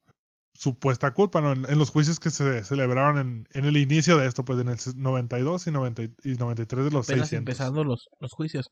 [0.53, 1.53] supuesta culpa ¿no?
[1.53, 4.69] en, en los juicios que se celebraron en, en el inicio de esto, pues en
[4.69, 7.37] el 92 y, 90 y 93 de los apenas 600.
[7.37, 8.69] empezando los, los juicios.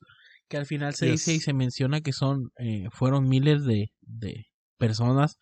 [0.48, 1.12] Que al final se Yes.
[1.12, 4.46] dice y se menciona que son eh, fueron miles de, de
[4.78, 5.38] personas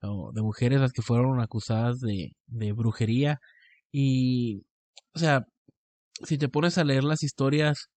[0.00, 3.40] o de mujeres las que fueron acusadas de, de brujería.
[3.92, 4.62] Y,
[5.14, 5.46] o sea,
[6.26, 7.88] si te pones a leer las historias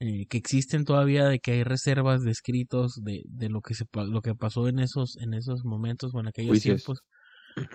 [0.00, 3.86] eh, que existen todavía de que hay reservas de escritos de, de lo que se
[3.86, 7.00] pa- lo que pasó en esos en esos momentos o en aquellos tiempos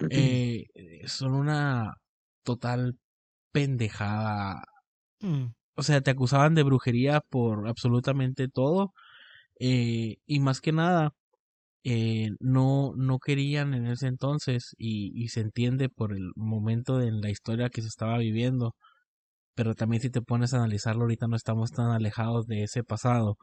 [0.09, 0.65] eh,
[1.07, 1.93] son una
[2.43, 2.97] total
[3.53, 4.63] pendejada
[5.21, 5.55] Mm.
[5.75, 8.93] o sea, te acusaban de brujería por absolutamente todo.
[9.59, 11.11] eh, y más que nada,
[11.85, 17.11] eh, no, no querían en ese entonces, y, y se entiende por el momento de
[17.13, 18.75] la historia que se estaba viviendo.
[19.55, 23.37] Pero también si te pones a analizarlo, ahorita no estamos tan alejados de ese pasado.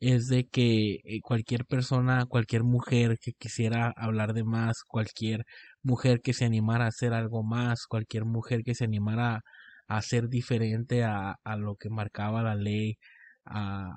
[0.00, 5.44] es de que eh, cualquier persona, cualquier mujer que quisiera hablar de más, cualquier
[5.82, 9.42] mujer que se animara a hacer algo más, cualquier mujer que se animara
[9.88, 12.98] a ser diferente a, a lo que marcaba la ley.
[13.46, 13.90] A,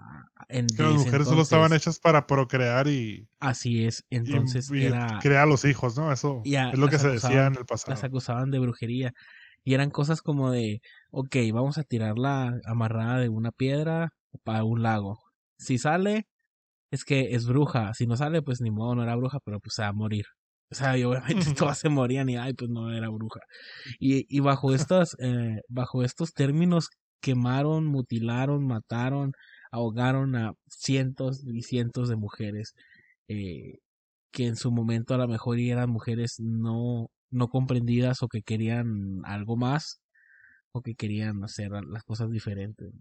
[0.47, 5.19] en Que las mujeres solo estaban hechas para procrear y, Así es, entonces y era
[5.21, 6.11] crear los hijos, ¿no?
[6.13, 7.91] Eso es lo que se decía en el pasado.
[7.91, 9.13] las acusaban de brujería
[9.63, 14.09] y eran cosas como de, ok, vamos a tirarla amarrada de una piedra
[14.43, 15.19] para un lago.
[15.57, 16.27] Si sale,
[16.91, 17.93] es que es bruja.
[17.93, 20.25] Si no sale, pues ni modo, no era bruja, pero pues se va a morir.
[20.71, 23.41] O sea, y obviamente todas se morían y, ay, pues no era bruja.
[23.99, 26.89] Y, y bajo estas, eh, bajo estos términos,
[27.21, 29.33] quemaron, mutilaron, mataron,
[29.71, 32.73] ahogaron a cientos y cientos de mujeres.
[33.27, 33.79] eh,
[34.31, 39.21] que en su momento a lo mejor eran mujeres no, no comprendidas o que querían
[39.25, 40.01] algo más
[40.71, 42.91] o que querían hacer las cosas diferentes.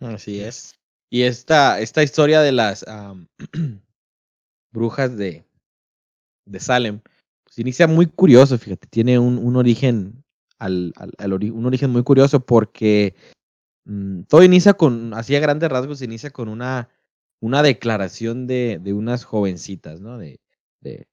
[0.00, 0.74] Así es.
[1.10, 2.84] Y esta, esta historia de las
[4.72, 5.44] brujas de,
[6.46, 7.00] de Salem,
[7.44, 10.24] pues inicia muy curioso, fíjate, tiene un, un origen,
[10.58, 13.14] al, al- al ori- un origen muy curioso porque
[13.84, 16.88] mm, todo inicia con, así a grandes rasgos, inicia con una,
[17.40, 20.18] una declaración de, de unas jovencitas, ¿no?
[20.18, 20.40] De,
[20.80, 21.06] de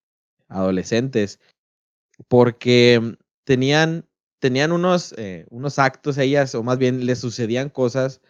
[0.47, 1.39] adolescentes,
[2.27, 3.13] porque mm,
[3.45, 4.05] tenían,
[4.39, 8.21] tenían unos, eh, unos actos ellas, o más bien les sucedían cosas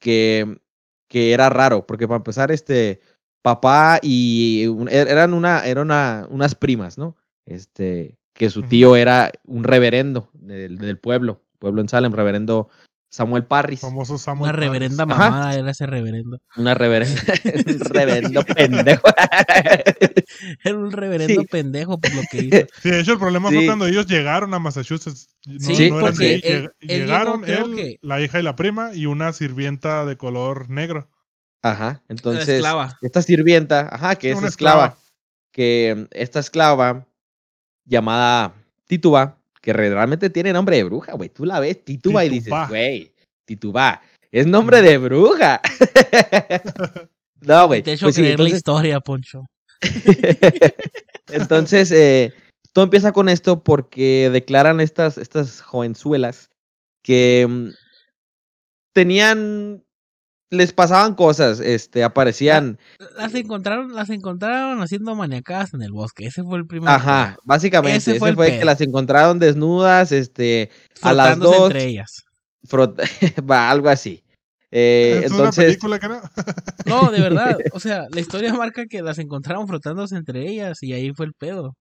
[0.00, 0.60] que,
[1.08, 3.00] que era raro, porque para empezar, este
[3.42, 7.16] papá y er- eran una, eran una, unas primas, ¿no?
[7.46, 12.68] Este, que su tío era un reverendo del, del pueblo, pueblo en Salem, reverendo
[13.14, 13.80] Samuel Parris.
[13.80, 14.66] Famoso Una Samuel Parris.
[14.66, 15.14] reverenda Ajá.
[15.30, 16.38] mamada era ese reverendo.
[16.56, 17.22] Una reverenda,
[17.66, 19.02] un reverendo pendejo.
[20.64, 21.46] Era un reverendo Sí.
[21.48, 22.66] pendejo por lo que hizo.
[22.82, 23.56] Sí, de hecho, el problema Sí.
[23.56, 25.28] fue cuando ellos llegaron a Massachusetts.
[25.46, 28.56] No, Sí, no eran porque de ahí, él- llegaron él, que- la hija y la
[28.56, 31.08] prima, y una sirvienta de color negro.
[31.62, 32.98] Ajá, entonces, esclava.
[33.00, 35.02] esta sirvienta, ajá, que es Una esclava, esclava.
[35.52, 37.06] que esta esclava
[37.86, 38.54] llamada
[38.86, 42.52] Tituba, que re- realmente tiene nombre de bruja, güey, tú la ves, Tituba, y dices,
[42.68, 43.14] güey,
[43.46, 45.62] Tituba, es nombre de bruja.
[47.40, 47.82] no, güey.
[47.82, 49.46] Te he hecho pues sí, creer la entonces- historia, Poncho.
[51.32, 52.32] Entonces, eh,
[52.72, 56.50] todo empieza con esto porque declaran estas, estas jovenzuelas
[57.02, 57.68] que mm,
[58.92, 59.83] tenían,
[60.54, 62.78] les pasaban cosas, este, aparecían,
[63.16, 66.26] Las encontraron, las encontraron haciendo maniacadas en el bosque.
[66.26, 66.88] Ese fue el primer.
[66.88, 68.66] ajá, básicamente, Ese ese fue fue, el que pedo.
[68.66, 70.70] las encontraron desnudas, este,
[71.02, 72.24] a las frotándose dos, entre ellas.
[72.66, 72.96] frot-
[73.50, 74.22] va, algo así.
[74.76, 76.20] Eh, es una entonces, película que no.
[76.86, 77.56] No, de verdad.
[77.72, 81.32] O sea, la historia marca que las encontraron frotándose entre ellas y ahí fue el
[81.34, 81.76] pedo.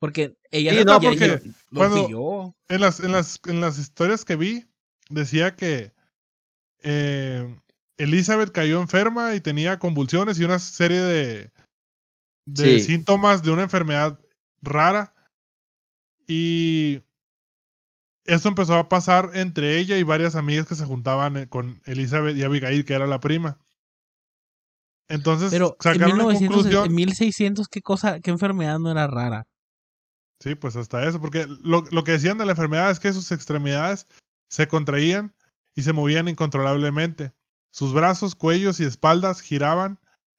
[0.00, 1.40] Porque ella Sí, no, porque
[1.74, 2.54] cuando-.
[2.68, 4.64] En las, en, las, en las historias que vi,
[5.10, 5.92] decía que
[6.82, 7.54] eh,
[7.96, 11.52] Elizabeth cayó enferma y tenía convulsiones y una serie de,
[12.46, 12.80] de Sí.
[12.80, 14.18] síntomas de una enfermedad
[14.62, 15.14] rara.
[16.26, 17.02] Y
[18.24, 22.36] esto empezó a pasar entre ella y varias amigas que se juntaban eh, con Elizabeth
[22.36, 23.58] y Abigail, que era la prima.
[25.08, 26.86] Entonces Pero en sacaron en 1900, conclusión.
[26.86, 29.46] en 1600, ¿qué cosa, qué enfermedad no era rara?
[30.40, 33.30] Sí, pues hasta eso, porque lo, lo que decían de la enfermedad es que sus
[33.32, 34.06] extremidades
[34.48, 35.34] se contraían
[35.74, 37.32] y se movían incontrolablemente.
[37.74, 39.98] Sus brazos, cuellos y espaldas giraban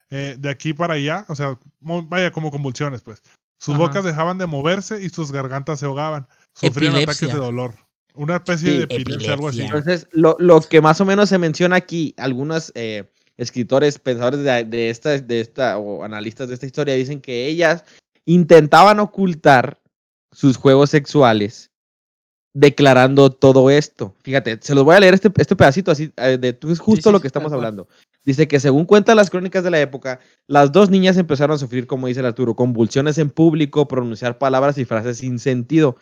[0.10, 3.22] eh, de aquí para allá, o sea, vaya, como convulsiones, pues.
[3.60, 3.84] Sus Ajá.
[3.84, 6.28] bocas dejaban de moverse y sus gargantas se ahogaban.
[6.54, 7.76] Sufrían ataques de dolor.
[8.14, 9.64] Una especie Sí, de epilepsia, algo así.
[9.64, 14.64] Entonces, lo, lo que más o menos se menciona aquí, algunos eh, escritores, pensadores de,
[14.64, 17.84] de esta, de esta, o analistas de esta historia, dicen que ellas
[18.24, 19.82] intentaban ocultar
[20.32, 21.70] sus juegos sexuales
[22.56, 24.16] declarando todo esto.
[24.24, 27.14] Fíjate, se los voy a leer este, este pedacito así, eh, de, es justo sí,
[27.14, 27.88] lo que estamos hablando.
[28.24, 31.86] Dice que según cuentan las crónicas de la época, las dos niñas empezaron a sufrir,
[31.86, 35.98] como dice el Arturo, convulsiones en público, pronunciar palabras y frases sin sentido,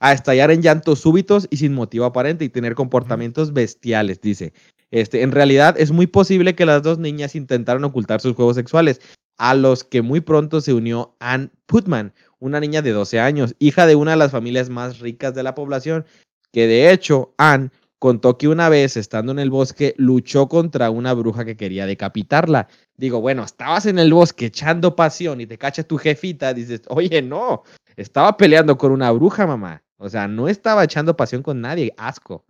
[0.00, 4.54] a estallar en llantos súbitos y sin motivo aparente y tener comportamientos bestiales, dice.
[4.90, 9.02] Este, en realidad es muy posible que las dos niñas intentaron ocultar sus juegos sexuales,
[9.36, 13.86] a los que muy pronto se unió Ann Putman, una niña de 12 años, hija
[13.86, 16.04] de una de las familias más ricas de la población,
[16.52, 21.12] que de hecho Ann contó que una vez, estando en el bosque, luchó contra una
[21.12, 22.66] bruja que quería decapitarla.
[22.96, 27.20] Digo, bueno, estabas en el bosque echando pasión y te cacha tu jefita, dices, oye,
[27.20, 27.62] no,
[27.96, 29.82] estaba peleando con una bruja, mamá.
[29.98, 32.46] O sea, no estaba echando pasión con nadie, asco.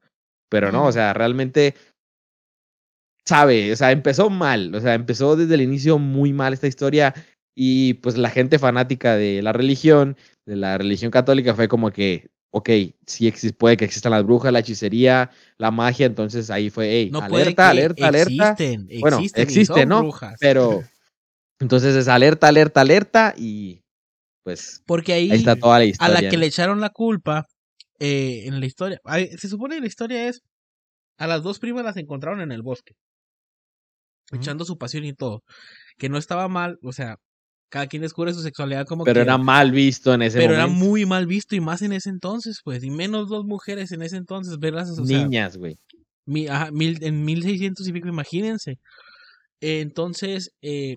[0.49, 1.75] Pero no, o sea, realmente
[3.25, 7.15] sabe, o sea, empezó mal, o sea, empezó desde el inicio muy mal esta historia
[7.63, 12.31] y pues la gente fanática de la religión, de la religión católica fue como que
[12.53, 12.71] ok,
[13.07, 17.11] sí existe, puede que existan las brujas, la hechicería, la magia, entonces ahí fue, hey,
[17.13, 18.53] No alerta, alerta, alerta.
[18.53, 20.01] Existen, Bueno, existen existe, ¿no?
[20.01, 20.37] brujas.
[20.41, 20.83] Pero,
[21.59, 23.83] entonces es alerta, alerta, alerta y
[24.43, 26.15] pues Porque ahí, ahí está toda la a historia.
[26.15, 26.41] la que ¿no?
[26.41, 27.47] le echaron la culpa
[27.99, 29.03] eh, en la historia.
[29.37, 30.41] Se supone que la historia es.
[31.19, 32.95] A las dos primas las encontraron en el bosque.
[34.33, 35.43] Echando su pasión y todo.
[35.99, 37.19] Que no estaba mal, o sea,
[37.71, 39.23] cada quien descubre su sexualidad como Pero que.
[39.23, 42.61] era mal visto en ese pero era muy mal visto y más en ese entonces,
[42.65, 42.85] pues.
[42.85, 44.91] Y menos dos mujeres en ese entonces, verlas.
[44.91, 45.79] O sea, Niñas, güey.
[46.27, 48.79] mi- ajá, mil, en 1600 y pico, imagínense.
[49.61, 50.97] Eh, entonces, eh,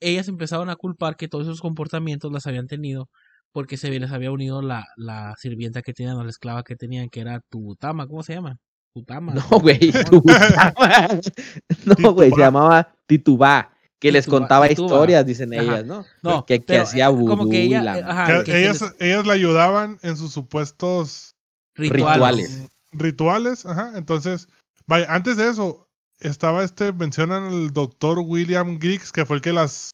[0.00, 3.08] ellas empezaron a culpar que todos esos comportamientos las habían tenido
[3.52, 7.08] porque se les había unido la, la sirvienta que tenían o la esclava que tenían,
[7.08, 8.56] que era Tubutama, ¿cómo se llama?
[8.92, 9.32] Tutama.
[9.34, 9.78] No, güey.
[10.10, 10.74] Tubutama.
[11.98, 13.72] no, güey, se llamaba Titubá.
[13.98, 15.62] Que les contaba historias, dicen Ajá.
[15.62, 16.04] ellas, ¿no?
[16.22, 18.80] No, que, que pero, hacía eh, vudú como que ella, la ajá, Que que ellas,
[18.82, 21.34] les- ellas le ayudaban en sus supuestos
[21.74, 22.58] rituales.
[22.92, 23.92] mm, rituales, ajá.
[23.96, 24.48] Entonces,
[24.86, 25.88] vaya, antes de eso,
[26.20, 29.90] estaba este, mencionan el doctor William Griggs, que fue el que las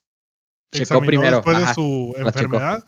[0.72, 2.84] Checó examinó primero, después ajá, de su enfermedad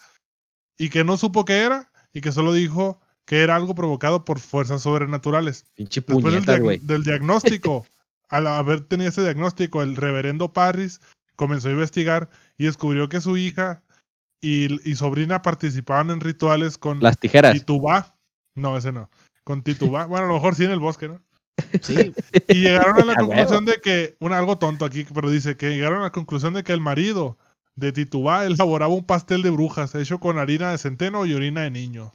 [0.79, 4.39] y que no supo qué era y que solo dijo que era algo provocado por
[4.41, 5.65] fuerzas sobrenaturales.
[5.75, 6.79] Pinche Después del, güey.
[6.79, 7.87] del diagnóstico,
[8.29, 11.01] al haber tenido ese diagnóstico, el reverendo Parris
[11.37, 13.83] comenzó a investigar y descubrió que su hija
[14.41, 17.55] y, y sobrina participaban en rituales con Las tijeras.
[17.55, 18.17] Titubá.
[18.55, 19.11] No, ese no.
[19.43, 20.07] Con Titubá.
[20.07, 21.21] Bueno, a lo mejor sí en el bosque, ¿no?
[21.83, 22.13] Sí,
[22.49, 26.01] Y llegaron a la conclusión de que, una algo tonto aquí, pero dice que llegaron
[26.01, 27.39] a la conclusión de que el marido
[27.77, 31.71] de Titubá elaboraba un pastel de brujas hecho con harina de centeno y orina de
[31.71, 32.13] niño.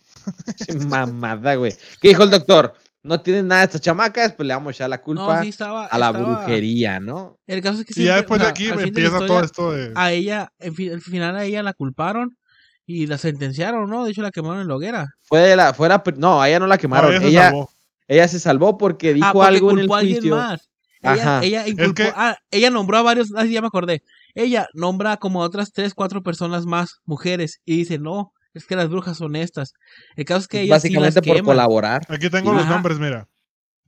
[0.87, 1.73] Mamada, güey.
[2.01, 2.75] ¿Qué dijo el doctor?
[3.01, 5.49] No tienen nada de estas chamacas, pues le vamos a echar la no, culpa sí
[5.49, 5.85] estaba.
[5.85, 7.37] a la estaba- brujería, ¿no?
[7.47, 9.93] El caso es que Y ya después o de aquí la empieza todo esto de...
[9.95, 12.37] A ella, en fin- al final a ella la culparon
[12.85, 14.03] y la sentenciaron, ¿no?
[14.03, 15.07] De hecho la quemaron en la hoguera.
[15.21, 17.11] Fue la, fue la pr- no, a ella no la No, quemaron.
[17.13, 17.69] ella se ella, salvó.
[18.07, 20.35] ella se salvó porque dijo ah, porque algo en el culpó a alguien juicio.
[20.35, 20.69] más.
[21.01, 21.43] Ella, Ajá.
[21.45, 24.03] ella inculpó- que- ah, ella nombró a varios, ah, sí, ya me acordé.
[24.35, 28.75] Ella nombra como a otras tres, cuatro personas más, mujeres, y dice, no, es que
[28.75, 29.73] las brujas son estas.
[30.15, 31.45] El caso es que ella sí las Básicamente por quema.
[31.45, 32.01] colaborar.
[32.09, 32.73] Aquí tengo los Ajá.
[32.73, 33.27] nombres, mira.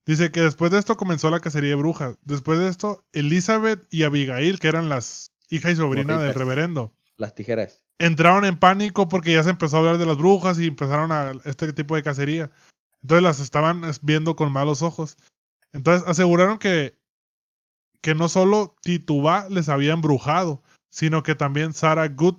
[0.06, 2.18] Dice que después de esto comenzó la cacería de brujas.
[2.24, 7.36] Después de esto, Elizabeth y Abigail, que eran las hija y sobrina del reverendo, Las
[7.36, 7.82] tijeras.
[8.00, 11.34] entraron en pánico porque ya se empezó a hablar de las brujas y empezaron a
[11.46, 12.50] este tipo de cacería.
[13.04, 15.18] Entonces las estaban es- viendo con malos ojos.
[15.74, 16.98] Entonces aseguraron que,
[18.02, 22.38] que no solo Titubá les había embrujado, sino que también Sarah Good,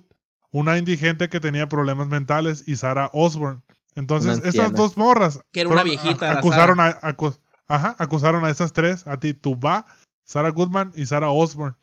[0.53, 3.61] una indigente que tenía problemas mentales, y Sarah Osborne.
[3.95, 7.37] Entonces, estas dos morras Que era una viejita, a- acusaron a, acu-
[7.67, 9.85] ajá, acusaron a estas tres, a Titubá,
[10.23, 11.75] Sarah Goodman y Sarah Osborne.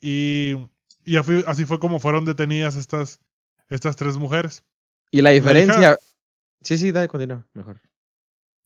[0.00, 0.56] Y,
[1.04, 3.20] y así, así fue como fueron detenidas estas,
[3.68, 4.64] estas tres mujeres.
[5.10, 5.98] Y la hija- diferencia.
[6.62, 7.80] Sí, sí, dale, continúa, mejor.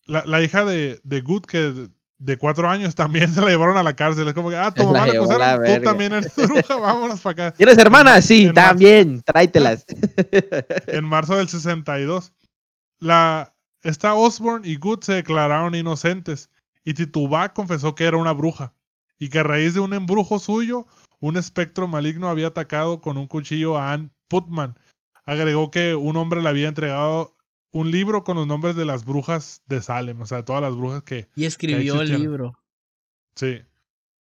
[0.06, 3.82] La, la hija de, de Good, que de, cuatro años, también se la llevaron a
[3.82, 4.28] la cárcel.
[4.28, 7.56] Es como que, ah, tu mamá la acusaron, tú también eres bruja, vámonos para acá.
[7.56, 8.24] ¿Tienes hermanas?
[8.24, 8.68] Sí, En marzo.
[8.68, 9.84] también, tráetelas.
[10.86, 12.32] En marzo del 62.
[13.00, 16.50] La, esta Osborne y Good se declararon inocentes
[16.84, 18.72] y Titubá confesó que era una bruja
[19.18, 20.86] y que a raíz de un embrujo suyo,
[21.20, 24.78] un espectro maligno había atacado con un cuchillo a Ann Putman.
[25.24, 27.33] Agregó que un hombre le había entregado
[27.74, 30.74] un libro con los nombres de las brujas de Salem, o sea, de todas las
[30.74, 32.54] brujas que, Y escribió el libro.
[33.34, 33.60] sí.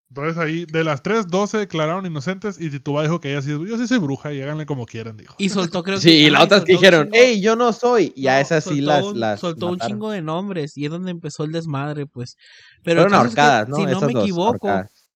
[0.09, 3.49] Entonces ahí, de las tres, dos se declararon inocentes y Titubá dijo que ella sí,
[3.49, 5.33] yo sí soy bruja y háganle como quieran, dijo.
[5.39, 6.03] Y soltó, creo que.
[6.03, 8.13] Sí, y las otras que dijeron, hey, yo no soy.
[8.15, 10.85] Y a no, esas sí soltó las, un- las Soltó un chingo de nombres y
[10.85, 12.37] es donde empezó el desmadre, pues.
[12.83, 13.75] Pero Fueron caso es que, ahorcadas, ¿no?
[13.77, 15.09] Si no me dos, equivoco, ahorcadas.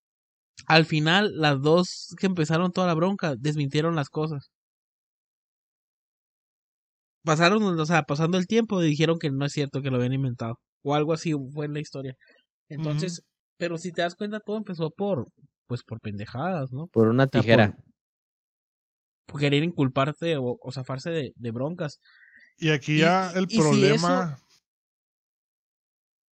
[0.65, 4.49] al final las dos que empezaron toda la bronca desmintieron las cosas.
[7.27, 10.55] Pasaron, o sea, pasando el tiempo dijeron que no es cierto que lo habían inventado.
[10.83, 12.15] O algo así fue en la historia.
[12.69, 13.23] Entonces,
[13.57, 15.25] pero si te das cuenta, todo empezó por,
[15.67, 16.87] pues por pendejadas, ¿no?
[16.87, 17.75] Por una sea, tijera.
[19.27, 21.99] Por querer inculparte o, o zafarse de, de broncas.
[22.57, 24.37] Y aquí Y- ya el y si problema...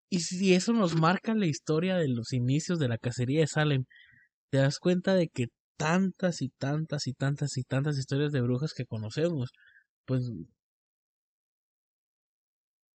[0.10, 3.86] Y si eso nos marca la historia de los inicios de la cacería de Salem,
[4.52, 5.48] te das cuenta de que
[5.78, 9.52] tantas y tantas y tantas y tantas historias de brujas que conocemos,
[10.06, 10.32] pues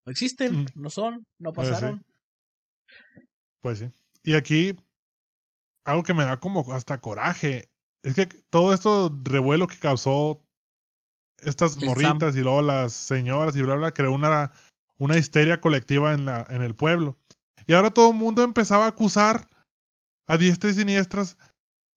[0.05, 0.65] no existen, Mm.
[0.75, 1.55] no son, no sí.
[1.55, 2.05] pasaron.
[3.61, 3.91] Pues sí.
[4.23, 4.75] Y aquí,
[5.85, 7.69] algo que me da como hasta coraje,
[8.03, 10.41] es que todo esto revuelo que causó
[11.39, 14.51] estas El morritas y luego las señoras y bla, bla, creó una,
[14.97, 17.17] una histeria colectiva en, la, en el pueblo.
[17.67, 19.47] Y ahora todo el mundo empezaba a acusar
[20.27, 21.37] a diestra y siniestras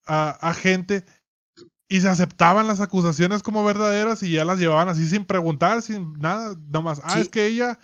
[0.07, 1.05] a, a gente
[1.89, 6.12] y se aceptaban las acusaciones como verdaderas y ya las llevaban así sin preguntar, sin
[6.14, 7.20] nada, nomás, ah, Sí.
[7.20, 7.78] es que ella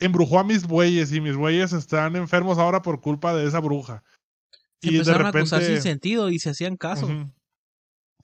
[0.00, 4.02] embrujó a mis bueyes y mis bueyes están enfermos ahora por culpa de esa bruja.
[4.82, 7.08] Se y de empezaron a acusar sin repente- sentido y se hacían caso.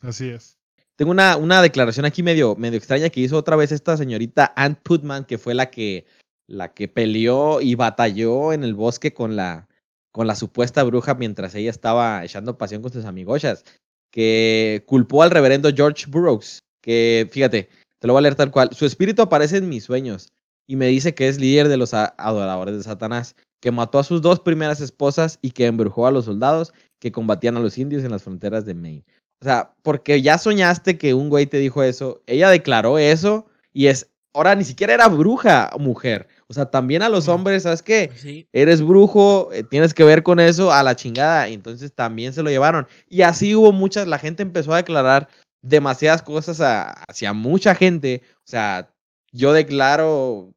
[0.01, 0.59] Así es.
[0.97, 4.77] Tengo una, una declaración aquí medio, medio extraña que hizo otra vez esta señorita Ann
[4.83, 6.07] Putman, que fue la que,
[6.47, 9.69] la que peleó y batalló en el bosque con la,
[10.13, 13.65] con la supuesta bruja mientras ella estaba echando pasión con sus amigochas,
[14.13, 18.71] que culpó al reverendo George Burroughs, que fíjate, te lo voy a leer tal cual,
[18.73, 20.33] su espíritu aparece en mis sueños
[20.69, 24.23] y me dice que es líder de los adoradores de Satanás, que mató a sus
[24.23, 28.11] dos primeras esposas y que embrujó a los soldados que combatían a los indios en
[28.11, 29.05] las fronteras de Maine.
[29.41, 33.87] O sea, porque ya soñaste que un güey te dijo eso, ella declaró eso y
[33.87, 36.29] es, ahora ni siquiera era bruja mujer.
[36.53, 38.09] O sea, también a los hombres, ¿sabes qué?
[38.09, 38.47] Pues sí.
[38.53, 41.49] Eres brujo, eh, tienes que ver con eso a la chingada.
[41.49, 42.87] Y entonces también se lo llevaron.
[43.09, 45.29] Y así hubo muchas, la gente empezó a declarar
[45.63, 48.21] demasiadas cosas a- hacia mucha gente.
[48.41, 48.91] O sea,
[49.33, 50.53] yo declaro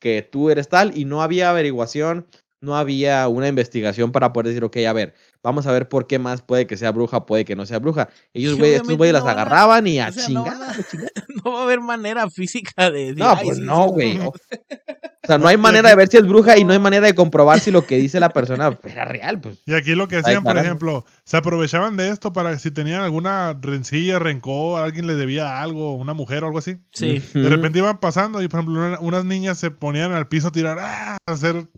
[0.00, 2.26] que tú eres tal y no había averiguación,
[2.62, 6.18] no había una investigación para poder decir, ok, a ver, vamos a ver por qué
[6.18, 8.08] más puede que sea bruja, puede que no sea bruja.
[8.32, 10.56] Ellos, güey, estos güeyes no las a- agarraban y a o sea, no chingar.
[11.46, 12.98] va a haber manera física de.
[13.00, 14.18] decir, No, "Ay, pues sí, no, güey.
[15.28, 15.34] no".
[15.34, 17.06] O sea, no hay manera aquí- de ver si es bruja y no hay manera
[17.06, 19.58] de comprobar si lo que dice la persona era real, pues.
[19.66, 23.02] Y aquí lo que hacían, por ejemplo, se aprovechaban de esto para que si tenían
[23.02, 26.78] alguna rencilla, rencor, alguien le debía algo, una mujer o algo así.
[26.92, 27.22] Sí.
[27.34, 30.52] De repente iban pasando y, por ejemplo, una- unas niñas se ponían al piso a
[30.52, 31.16] tirar, ¡ah!
[31.26, 31.68] a hacer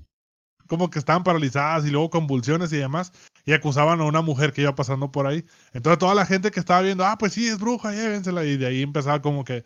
[0.67, 3.13] como que estaban paralizadas y luego convulsiones y demás,
[3.45, 5.45] y acusaban a una mujer que iba pasando por ahí.
[5.73, 8.67] Entonces toda la gente que estaba viendo, ah, pues sí, es bruja, llévensela, y de
[8.67, 9.65] ahí empezaba como que,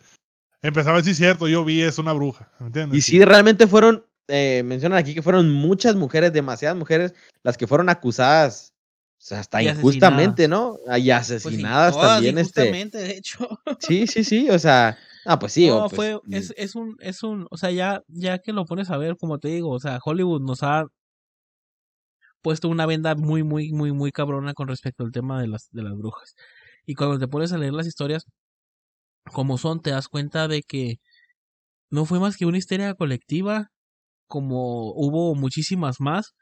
[0.67, 2.97] empezaba a decir, cierto, yo vi, es una bruja, ¿me entiendes?
[2.97, 7.13] Y sí, realmente fueron, eh, mencionan aquí que fueron muchas mujeres, demasiadas mujeres,
[7.43, 8.73] las que fueron acusadas,
[9.17, 10.77] o sea, hasta Y injustamente, ¿no?
[10.85, 12.61] Y Pues sí, asesinadas todas también, este.
[12.61, 13.47] injustamente, de hecho.
[13.79, 15.67] Sí, sí, sí, o sea, ah, pues sí.
[15.67, 18.65] no, o pues, fue, es, es un, es un, o sea, ya, ya que lo
[18.65, 20.85] pones a ver, como te digo, o sea, Hollywood nos ha
[22.41, 25.81] puesto una venda muy, muy, muy, muy cabrona con respecto al tema de las, de
[25.81, 26.35] las brujas.
[26.85, 28.25] Y cuando te pones a leer las historias
[29.33, 30.97] como son, te das cuenta de que
[31.91, 33.69] no fue más que una histeria colectiva,
[34.27, 36.33] como hubo muchísimas más,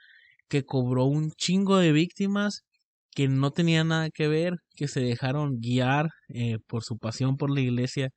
[0.50, 2.64] que cobró un chingo de víctimas
[3.12, 7.52] que no tenían nada que ver, que se dejaron guiar eh, por su pasión por
[7.52, 8.10] la iglesia,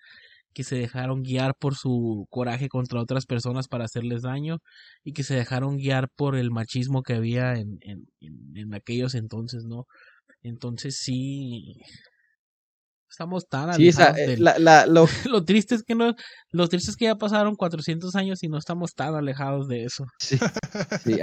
[0.55, 4.59] que se dejaron guiar por su coraje contra otras personas para hacerles daño
[5.05, 9.15] y que se dejaron guiar por el machismo que había en, en, en, en aquellos
[9.15, 9.85] entonces, ¿no?
[10.43, 11.77] Entonces sí,
[13.17, 16.15] estamos tan sí, esa, alejados eh, del- la, la, lo, lo triste es que no,
[16.53, 20.05] lo triste es que ya pasaron 400 años y no estamos tan alejados de eso.
[20.19, 20.39] Sí,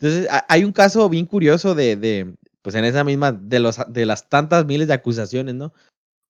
[0.00, 4.06] Entonces, hay un caso bien curioso de, de, pues en esa misma, de, los, de
[4.06, 5.72] las tantas miles de acusaciones, ¿no?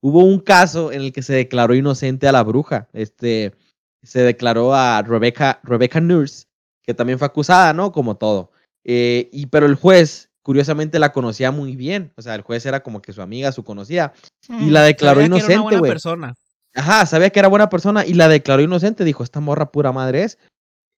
[0.03, 2.89] Hubo un caso en el que se declaró inocente a la bruja.
[2.93, 3.55] Este,
[4.03, 6.47] se declaró a Rebecca, Rebecca Nurse,
[6.83, 7.93] que también fue acusada, ¿no?
[7.93, 8.51] Como todo.
[8.85, 12.12] Eh, y, pero el juez, curiosamente, la conocía muy bien.
[12.16, 14.12] O sea, el juez era como que su amiga, su conocía.
[14.61, 15.91] Y la declaró Sabía que era una inocente, buena güey.
[15.91, 16.34] persona.
[16.74, 19.05] Ajá, sabía que era buena persona y la declaró inocente.
[19.05, 20.38] Dijo, esta morra pura madre es.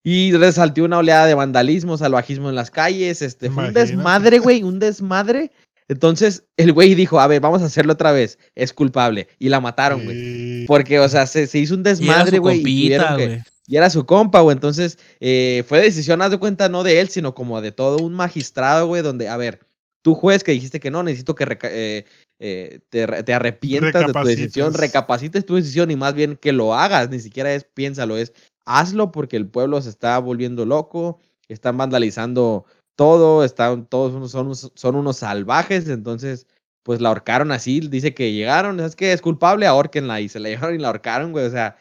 [0.04, 3.22] Y resaltó una oleada de vandalismo, salvajismo en las calles.
[3.22, 5.52] Este, fue un desmadre, güey, un desmadre.
[5.88, 8.38] Entonces, el güey dijo, a ver, vamos a hacerlo otra vez.
[8.54, 9.28] Es culpable.
[9.38, 10.66] Y la mataron, güey.
[10.66, 12.56] Porque, o sea, se, se hizo un Y desmadre, güey.
[12.56, 13.42] y compita, tuvieron que- güey.
[13.66, 14.54] Y era su compa, güey.
[14.54, 18.14] Entonces, eh, fue decisión, haz de cuenta, no de él, sino como de todo un
[18.14, 19.60] magistrado, güey, donde, a ver,
[20.02, 22.04] tú juez que dijiste que no, necesito que eh,
[22.40, 25.46] eh, te, re- te arrepientas de tu decisión, Recapacites.
[25.46, 28.32] tu decisión y más bien que lo hagas, ni siquiera es piénsalo, es
[28.66, 32.64] hazlo porque el pueblo se está volviendo loco, están vandalizando
[32.96, 36.46] todo, están todos son, unos- son unos salvajes, entonces
[36.84, 40.48] pues la ahorcaron así, dice que llegaron, es que es culpable, ahorquenla y se la
[40.48, 41.76] llevaron y la ahorcaron, güey, o sea,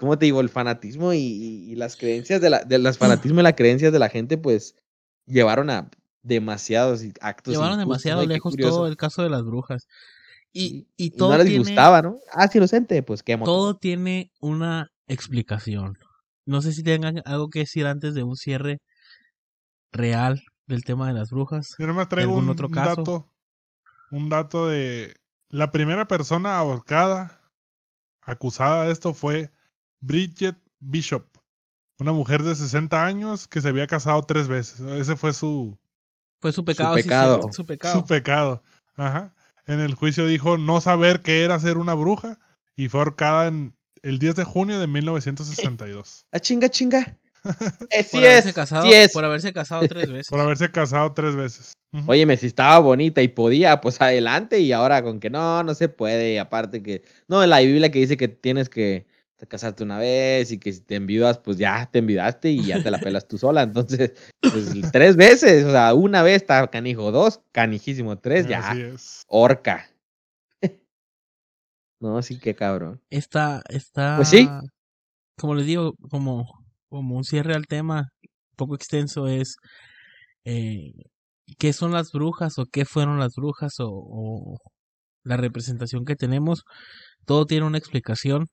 [0.00, 0.40] ¿cómo te digo?
[0.40, 3.92] El fanatismo y, y- y las creencias de la, de las fanatismo y las creencias
[3.92, 4.74] de la gente, pues
[5.26, 5.90] llevaron a
[6.22, 7.52] demasiados actos.
[7.52, 8.76] Llevaron demasiado lejos curioso.
[8.76, 9.86] todo el caso de las brujas.
[10.54, 12.18] Y, y Y todo no les tiene, gustaba, ¿no?
[12.32, 15.98] Ah, es inocente, pues qué todo tiene una explicación.
[16.46, 18.78] No sé si tengan algo que decir antes de un cierre
[19.92, 21.74] real del tema de las brujas.
[21.78, 22.96] Yo nomás traigo algún un, otro caso?
[22.96, 23.26] dato.
[24.10, 25.14] Un dato de
[25.50, 27.42] la primera persona ahorcada,
[28.22, 29.50] acusada de esto, fue
[30.00, 31.26] Bridget Bishop.
[31.98, 34.80] Una mujer de 60 años que se había casado tres veces.
[34.80, 35.78] Ese fue su,
[36.40, 36.96] Fue su pecado.
[36.96, 37.42] sí, pecado.
[37.42, 37.94] sí, su pecado.
[38.00, 38.62] su pecado.
[38.96, 39.34] Ajá.
[39.66, 42.38] En el juicio dijo no saber qué era ser una bruja
[42.74, 46.24] y fue ahorcada en el 10 de junio de 1962.
[46.32, 47.18] Ah, chinga, chinga.
[47.90, 49.12] Eh, sí por haberse es, casado, sí es.
[49.12, 50.28] por haberse casado tres veces.
[50.28, 51.72] Por haberse casado tres veces.
[51.92, 52.10] Ujú.
[52.12, 54.60] Óyeme, si estaba bonita y podía, pues adelante.
[54.60, 56.34] Y ahora con que no, no se puede.
[56.34, 59.06] Y aparte que, no, en la Biblia que dice que tienes que
[59.46, 62.90] casarte una vez y que si te enviudas, pues ya te enviudaste y ya te
[62.90, 63.62] la pelas tú sola.
[63.62, 68.82] Entonces, pues tres veces, o sea, una vez está canijo, dos, canijísimo, tres, ya, Así
[68.82, 69.24] es.
[69.28, 69.90] horca.
[72.00, 73.00] no, sí que cabrón.
[73.10, 74.16] Está, está.
[74.16, 74.48] Pues sí.
[75.38, 76.44] Como les digo, como,
[76.88, 79.56] como un cierre al tema un poco extenso es
[80.44, 80.92] eh,
[81.58, 84.58] qué son las brujas o qué fueron las brujas o, o
[85.24, 86.64] la representación que tenemos.
[87.26, 88.46] Todo tiene una explicación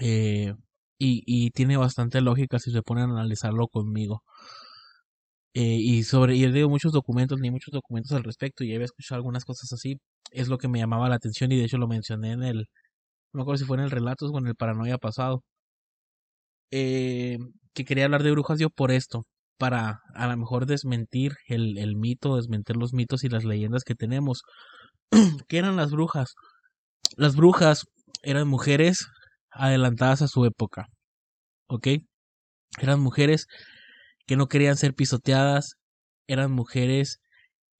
[0.00, 0.54] eh,
[0.98, 4.22] y, y tiene bastante lógica si se ponen a analizarlo conmigo.
[5.54, 8.86] Eh, y sobre, y he leído muchos documentos, ni muchos documentos al respecto, y había
[8.86, 9.98] escuchado algunas cosas así.
[10.30, 12.56] Es lo que me llamaba la atención, y de hecho lo mencioné en el,
[13.34, 15.44] no me acuerdo si fue en el Relatos o en el Paranoia pasado.
[16.70, 17.38] Eh,
[17.74, 19.24] que quería hablar de brujas yo por esto,
[19.58, 23.94] para a lo mejor desmentir el, el mito, desmentir los mitos y las leyendas que
[23.94, 24.42] tenemos.
[25.48, 26.34] ¿Qué eran las brujas?
[27.16, 27.86] Las brujas
[28.22, 29.08] eran mujeres
[29.52, 30.86] adelantadas a su época,
[31.68, 31.88] ¿ok?
[32.80, 33.46] Eran mujeres
[34.26, 35.74] que no querían ser pisoteadas,
[36.26, 37.20] eran mujeres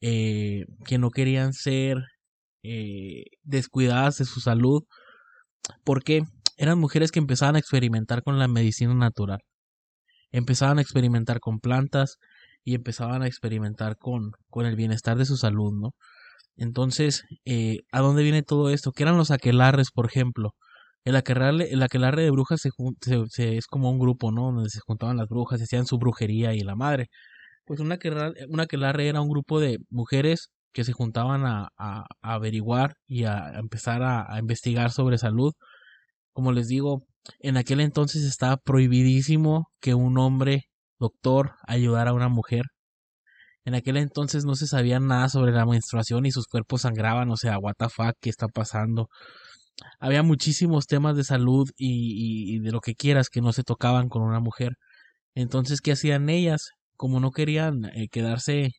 [0.00, 1.98] eh, que no querían ser
[2.62, 4.82] eh, descuidadas de su salud,
[5.84, 6.22] porque
[6.56, 9.40] eran mujeres que empezaban a experimentar con la medicina natural,
[10.32, 12.18] empezaban a experimentar con plantas
[12.64, 15.94] y empezaban a experimentar con, con el bienestar de su salud, ¿no?
[16.56, 18.92] Entonces, eh, ¿a dónde viene todo esto?
[18.92, 20.54] ¿Qué eran los aquelarres, por ejemplo?
[21.04, 22.70] El aquelarre, el aquelarre de brujas se,
[23.28, 24.52] se, es como un grupo, ¿no?
[24.52, 27.08] Donde se juntaban las brujas, se hacían su brujería y la madre.
[27.66, 32.06] Pues una aquelarre, una aquelarre era un grupo de mujeres que se juntaban a, a,
[32.22, 35.52] averiguar y a, empezar a, a, investigar sobre salud.
[36.32, 37.04] Como les digo,
[37.40, 40.64] en aquel entonces estaba prohibidísimo que un hombre
[40.98, 42.64] doctor ayudara a una mujer.
[43.64, 47.36] En aquel entonces no se sabía nada sobre la menstruación y sus cuerpos sangraban, o
[47.36, 49.08] sea, what the fuck, ¿qué está pasando?
[50.00, 54.22] Había muchísimos temas de salud y, de lo que quieras que no se tocaban con
[54.22, 54.76] una mujer.
[55.34, 56.70] Entonces, ¿qué hacían ellas?
[56.96, 58.72] Como no querían eh, quedarse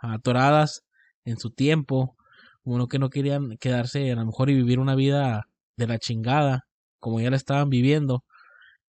[0.00, 0.82] atoradas
[1.24, 2.16] en su tiempo,
[2.64, 5.44] como no que no querían quedarse a lo mejor y vivir una vida
[5.76, 6.64] de la chingada,
[7.00, 8.24] como ya la estaban viviendo,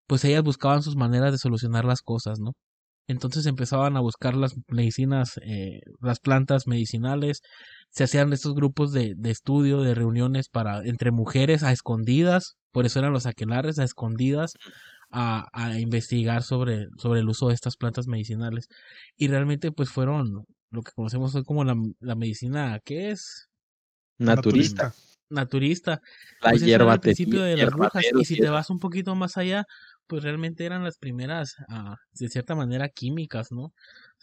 [0.07, 2.53] pues ellas buscaban sus maneras de solucionar las cosas, ¿no?
[3.07, 7.41] Entonces empezaban a buscar las medicinas, eh, las plantas medicinales,
[7.89, 12.85] se hacían estos grupos de, de, estudio, de reuniones para entre mujeres a escondidas, por
[12.85, 14.53] eso eran los aquelares a escondidas
[15.11, 18.67] a, a investigar sobre, sobre el uso de estas plantas medicinales.
[19.17, 23.49] Y realmente pues fueron lo que conocemos hoy como la, la medicina, ¿qué es?
[24.17, 24.93] Naturista.
[25.29, 26.01] Naturista.
[26.41, 28.03] La pues hierba al principio de las brujas.
[28.19, 29.65] Y si te vas un poquito más allá,
[30.07, 33.73] pues realmente eran las primeras, uh, de cierta manera, químicas, ¿no?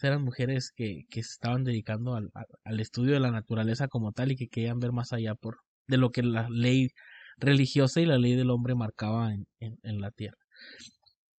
[0.01, 2.29] Eran mujeres que, que se estaban dedicando al,
[2.63, 5.97] al, estudio de la naturaleza como tal y que querían ver más allá por de
[5.97, 6.89] lo que la ley
[7.37, 10.37] religiosa y la ley del hombre marcaba en, en, en la tierra.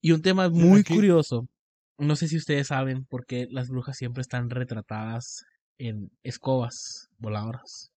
[0.00, 0.94] Y un tema muy Aquí.
[0.94, 1.46] curioso,
[1.98, 5.44] no sé si ustedes saben por qué las brujas siempre están retratadas
[5.78, 7.90] en escobas voladoras.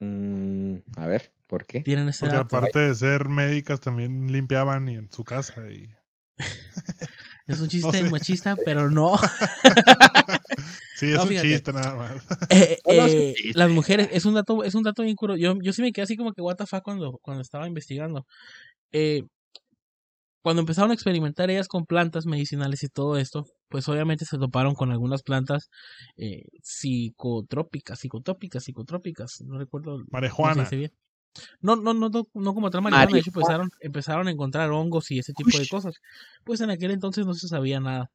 [0.00, 1.80] Mm, a ver, ¿por qué?
[1.80, 2.56] Tienen ese Porque dato?
[2.56, 5.88] aparte de ser médicas también limpiaban y en su casa y
[7.48, 8.10] Es un chiste no sé.
[8.10, 9.16] machista, pero no.
[10.96, 11.48] sí, es no, un fíjate.
[11.48, 12.26] chiste nada más.
[12.50, 15.40] Eh, eh, las mujeres, es un dato, es un dato bien curioso.
[15.40, 18.26] Yo, yo sí me quedé así como que what the fuck cuando, cuando estaba investigando.
[18.92, 19.22] Eh,
[20.42, 24.74] cuando empezaron a experimentar ellas con plantas medicinales y todo esto, pues obviamente se toparon
[24.74, 25.68] con algunas plantas
[26.16, 29.98] eh, psicotrópicas, psicotrópicas, psicotrópicas, no recuerdo.
[30.10, 30.62] Marihuana.
[30.62, 30.88] No,
[31.60, 35.18] no, no, no, no como otra marihuana, de hecho empezaron, empezaron a encontrar hongos y
[35.18, 35.60] ese tipo Uy.
[35.62, 35.94] de cosas.
[36.44, 38.10] Pues en aquel entonces no se sabía nada.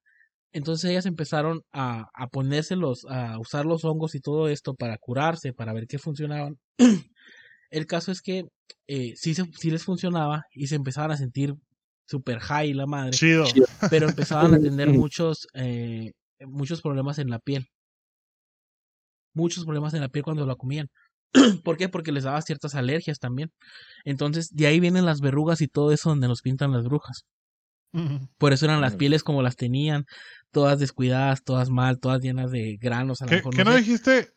[0.52, 5.52] Entonces ellas empezaron a, a ponérselos, a usar los hongos y todo esto para curarse,
[5.52, 6.58] para ver qué funcionaban.
[7.72, 8.46] El caso es que
[8.88, 11.56] eh, sí, se, sí les funcionaba y se empezaban a sentir
[12.06, 13.12] super high la madre.
[13.12, 13.46] Chido.
[13.90, 16.12] Pero empezaban a tener muchos, eh,
[16.46, 17.68] muchos problemas en la piel.
[19.34, 20.90] Muchos problemas en la piel cuando la comían.
[21.64, 21.90] ¿Por qué?
[21.90, 23.52] Porque les daba ciertas alergias también.
[24.06, 27.26] Entonces, de ahí vienen las verrugas y todo eso donde nos pintan las brujas.
[28.40, 30.06] Por eso eran las pieles como las tenían,
[30.52, 33.22] todas descuidadas, todas mal, todas llenas de granos.
[33.22, 34.30] A ¿Qué, mejor, ¿qué no, dijiste?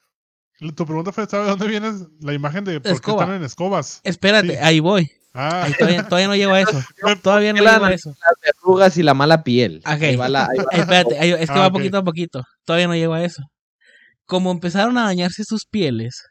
[0.58, 1.90] Tu pregunta fue, ¿sabes de dónde viene
[2.20, 3.16] la imagen de por Escoba.
[3.18, 4.00] qué están en escobas?
[4.04, 4.58] Espérate, Sí.
[4.60, 5.10] ahí voy.
[5.32, 6.82] Ah, Ahí todavía, todavía no llego a eso.
[7.22, 8.10] Todavía no llego a eso.
[8.10, 9.82] Las verrugas y la mala piel.
[9.86, 10.02] Ok.
[10.02, 12.42] Ahí va la- ahí va- Espérate, ahí- es que Ah, va poquito a poquito.
[12.66, 13.42] Todavía no llego a eso.
[14.26, 16.22] Como empezaron a dañarse sus pieles,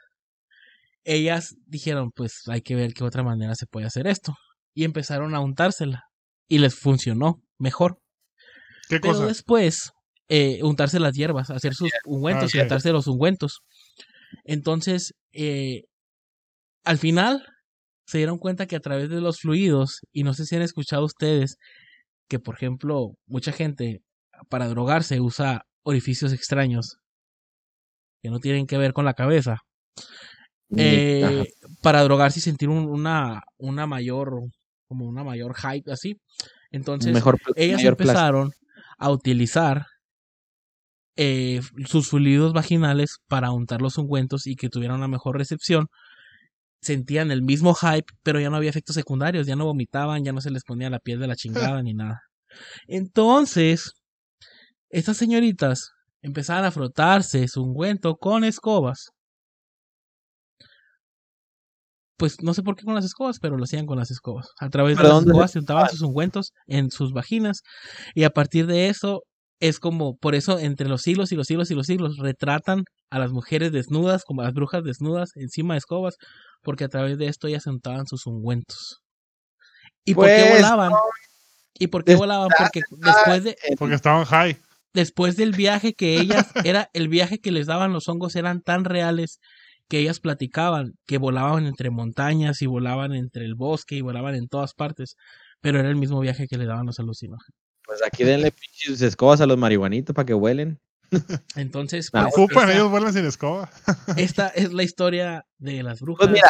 [1.05, 4.35] ellas dijeron, pues hay que ver qué otra manera se puede hacer esto.
[4.73, 6.03] Y empezaron a untársela.
[6.47, 7.99] Y les funcionó mejor.
[8.89, 9.27] ¿Qué Pero cosa?
[9.27, 9.91] después,
[10.27, 12.63] eh, untarse las hierbas, hacer sus ungüentos y ok.
[12.63, 13.61] untarse los ungüentos.
[14.43, 15.83] Entonces, eh,
[16.83, 17.47] al final,
[18.05, 21.05] se dieron cuenta que a través de los fluidos, y no sé si han escuchado
[21.05, 21.57] ustedes,
[22.27, 24.01] que por ejemplo, mucha gente
[24.49, 26.97] para drogarse usa orificios extraños
[28.21, 29.57] que no tienen que ver con la cabeza.
[30.77, 31.45] Eh,
[31.81, 34.41] para drogarse y sentir un- una, una mayor,
[34.87, 36.17] como una mayor hype así.
[36.71, 37.81] Entonces, mejor, ellas
[38.13, 38.51] empezaron
[38.97, 39.85] a utilizar
[41.17, 45.87] eh, sus fluidos vaginales para untar los ungüentos y que tuvieran una mejor recepción.
[46.81, 50.41] Sentían el mismo hype, pero ya no había efectos secundarios, ya no vomitaban, ya no
[50.41, 52.21] se les ponía la piel de la chingada ni nada.
[52.87, 53.93] Entonces,
[54.89, 55.91] estas señoritas
[56.21, 59.11] empezaban a frotarse su ungüento con escobas.
[62.17, 64.47] Pues no sé por qué con las escobas, pero lo hacían con las escobas.
[64.59, 67.61] A través de ¿Pero las escobas se untaban sus ungüentos en sus vaginas
[68.13, 69.23] y a partir de eso
[69.59, 73.19] es como, por eso entre los siglos y los siglos y los siglos retratan a
[73.19, 76.15] las mujeres desnudas, como a las brujas desnudas encima de escobas,
[76.61, 79.01] porque a través de esto ellas se untaban sus ungüentos.
[80.05, 80.91] ¿Y por qué Pues, volaban?
[81.77, 82.49] ¿Y por qué volaban?
[82.57, 84.57] Porque después de, Porque estaban high.
[84.93, 88.85] después del viaje que ellas, era el viaje que les daban los hongos eran tan
[88.85, 89.39] reales
[89.87, 94.47] que ellas platicaban que volaban entre montañas y volaban entre el bosque y volaban en
[94.47, 95.15] todas partes,
[95.61, 97.55] pero era el mismo viaje que le daban los alucinógenos.
[97.85, 100.79] Pues aquí denle pinches escobas a los marihuanitos para que huelen.
[101.55, 103.69] Entonces, pues, Ocupan, esta, ellos vuelan sin escoba.
[104.17, 106.27] esta es la historia de las brujas.
[106.27, 106.49] Pues mira,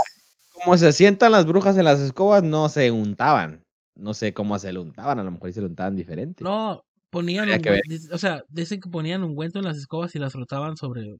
[0.53, 3.63] como se sientan las brujas en las escobas, no se untaban.
[3.95, 6.43] No sé cómo se untaban, a lo mejor se le untaban diferente.
[6.43, 10.75] no, ponían, ungüe- o sea, dicen que ponían ungüento en las escobas y las frotaban
[10.75, 11.15] sobre,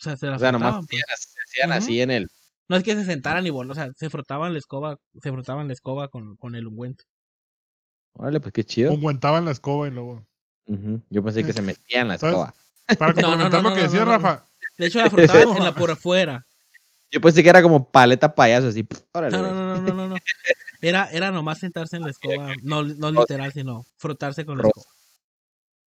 [0.00, 1.02] o sea, se las o sea, nomás frotaban, pues.
[1.18, 2.28] se hacían así en el.
[2.68, 5.66] No es que se sentaran y vol- o sea, se frotaban la escoba, se frotaban
[5.66, 7.04] la escoba con, con el ungüento.
[8.14, 8.92] Órale, pues qué chido.
[8.92, 10.24] Ungüentaban la escoba y luego.
[11.10, 12.34] Yo pensé que se metían la ¿Sabes?
[12.34, 12.54] escoba.
[12.98, 14.12] Para No, no, complementar no, lo que no, decía no, no.
[14.12, 14.46] Rafa,
[14.78, 16.46] De hecho, la frotaban en la por afuera.
[17.10, 18.86] Yo pensé que era como paleta payaso, así.
[19.12, 20.16] Órale, No, no, no, no, no.
[20.80, 24.86] Era, era nomás sentarse en la escoba, no, no literal, sino frotarse con la escoba.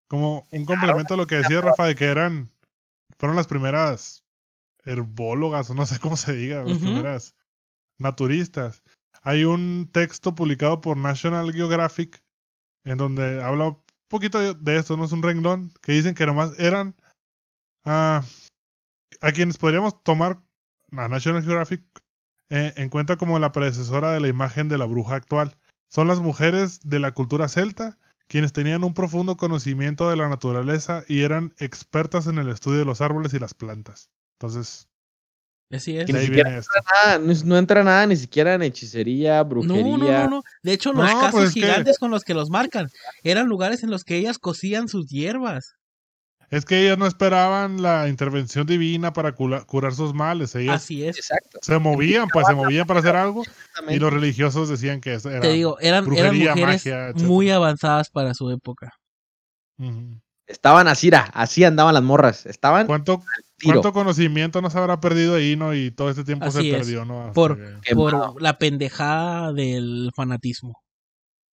[0.08, 2.50] como un complemento a lo que decía Rafa de que eran.
[3.22, 4.24] Fueron las primeras
[4.84, 7.36] herbólogas, o no sé cómo se diga, las primeras
[7.96, 8.82] naturistas.
[9.22, 12.20] Hay un texto publicado por National Geographic
[12.82, 16.26] en donde habla un poquito de- de esto, no es un renglón, que dicen que
[16.26, 16.96] nomás eran
[17.84, 18.24] ah,
[19.20, 20.40] a quienes podríamos tomar
[20.90, 21.84] a National Geographic
[22.50, 25.56] eh, en cuenta como la predecesora de la imagen de la bruja actual.
[25.88, 31.04] Son las mujeres de la cultura celta quienes tenían un profundo conocimiento de la naturaleza
[31.08, 34.10] y eran expertas en el estudio de los árboles y las plantas.
[34.38, 34.88] Entonces,
[35.70, 36.06] Así es.
[36.12, 36.70] Ni siquiera viene esto.
[37.06, 39.82] Ah, no, no entra nada, ni siquiera en hechicería, brujería.
[39.82, 40.42] No, no, no, no.
[40.62, 42.88] De hecho, los No, casos pues que- gigantes con los que los marcan
[43.22, 45.76] eran lugares en los que ellas cosían sus hierbas.
[46.52, 50.54] Es que ellas no esperaban la intervención divina para curar sus males.
[50.54, 51.16] Ellas Así es.
[51.16, 51.58] Exacto.
[51.62, 53.42] se movían, pues se movían para hacer algo
[53.88, 55.40] y los religiosos decían que eso era.
[55.40, 58.92] Te digo, eran, eran brujería, mujeres magia, muy avanzadas para su época.
[60.46, 62.44] Estaban así, era, así andaban las morras.
[62.44, 63.22] Estaban ¿Cuánto.
[63.64, 65.72] ¿Cuánto conocimiento no se habrá perdido ahí, no?
[65.72, 66.74] Y todo este tiempo Así se es.
[66.76, 67.20] perdió, ¿no?
[67.22, 68.32] Hasta Por- que- Quemado.
[68.34, 70.82] Por la pendejada del fanatismo.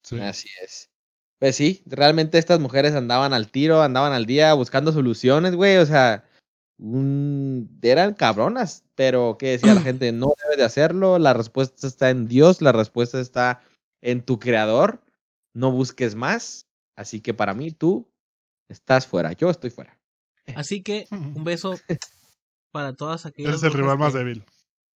[0.03, 0.19] sí.
[0.19, 0.89] Así es.
[1.39, 5.77] Pues sí, realmente estas mujeres andaban al tiro, andaban al día buscando soluciones, güey.
[5.77, 6.25] O sea,
[6.77, 8.83] un- eran cabronas.
[8.95, 10.11] Pero, ¿qué decía la gente?
[10.11, 11.17] No debes de hacerlo.
[11.19, 13.61] La respuesta está en Dios, la respuesta está
[14.01, 15.01] en tu creador.
[15.53, 16.67] No busques más.
[16.97, 18.09] Así que para mí, tú
[18.67, 19.31] estás fuera.
[19.33, 19.97] Yo estoy fuera.
[20.55, 21.75] Así que un beso
[22.71, 24.43] para todas aquellas Eres el rival más que, débil.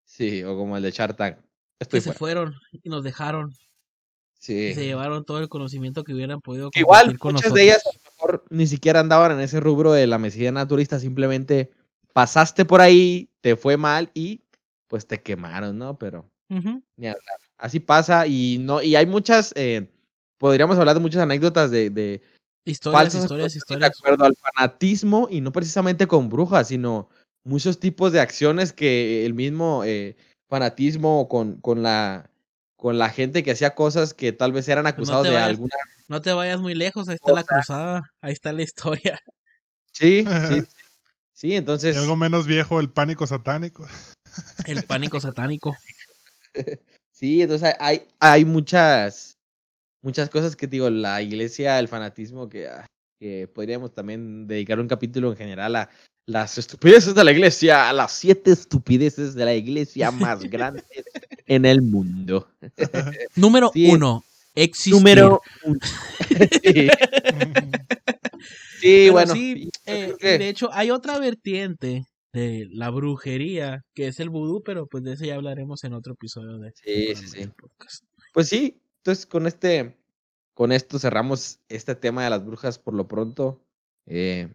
[0.06, 1.38] Sí, o como el de Chartang.
[1.90, 3.54] que se fueron y nos dejaron
[4.44, 4.74] Sí.
[4.74, 7.54] se llevaron todo el conocimiento que hubieran podido igual con muchas nosotros.
[7.54, 11.00] de ellas a lo mejor ni siquiera andaban en ese rubro de la medicina naturista,
[11.00, 11.72] simplemente
[12.12, 14.42] pasaste por ahí, te fue mal y
[14.90, 15.98] pues te quemaron, ¿no?
[15.98, 16.84] Pero Ujú.
[16.98, 17.38] ni hablar.
[17.58, 19.88] Así pasa y no y hay muchas, eh,
[20.38, 22.22] podríamos hablar de muchas anécdotas de, de
[22.66, 23.98] Historias, falsas historias, acusaciones de historias.
[23.98, 27.08] acuerdo al fanatismo y no precisamente con brujas, sino
[27.46, 30.18] muchos tipos de acciones que el mismo eh,
[30.50, 32.30] fanatismo con, con la
[32.84, 35.52] con la gente que hacía cosas que tal vez eran acusados te de vayas.
[35.52, 35.74] alguna
[36.10, 39.22] No te vayas muy lejos, ahí está la cruzada, ahí está la historia.
[39.94, 40.64] Sí, sí.
[41.34, 41.96] Sí, entonces.
[41.96, 43.88] Y algo menos viejo, el pánico satánico.
[44.66, 45.78] El pánico satánico.
[47.12, 49.38] Sí, entonces hay, hay muchas,
[50.02, 52.86] muchas cosas que digo, la iglesia, el fanatismo, que, ah,
[53.18, 55.90] que podríamos también dedicar un capítulo en general a
[56.26, 60.86] las estupideces de la iglesia, a las siete estupideces de la iglesia más grandes
[61.46, 62.48] en el mundo.
[63.36, 63.90] Número Sí.
[63.92, 64.24] uno.
[64.56, 64.94] Existir.
[64.94, 65.80] Número uno.
[66.64, 66.88] Sí.
[68.80, 69.34] Sí, Pero bueno.
[69.34, 74.88] sí, eh, de hecho, hay otra vertiente de la brujería, que es el vudú, pero
[74.88, 77.48] pues de eso ya hablaremos en otro episodio de Sí, sí, sí.
[77.48, 78.04] podcast.
[78.34, 79.96] Pues sí, entonces con este,
[80.54, 83.62] con esto cerramos este tema de las brujas por lo pronto.
[84.06, 84.50] Eh,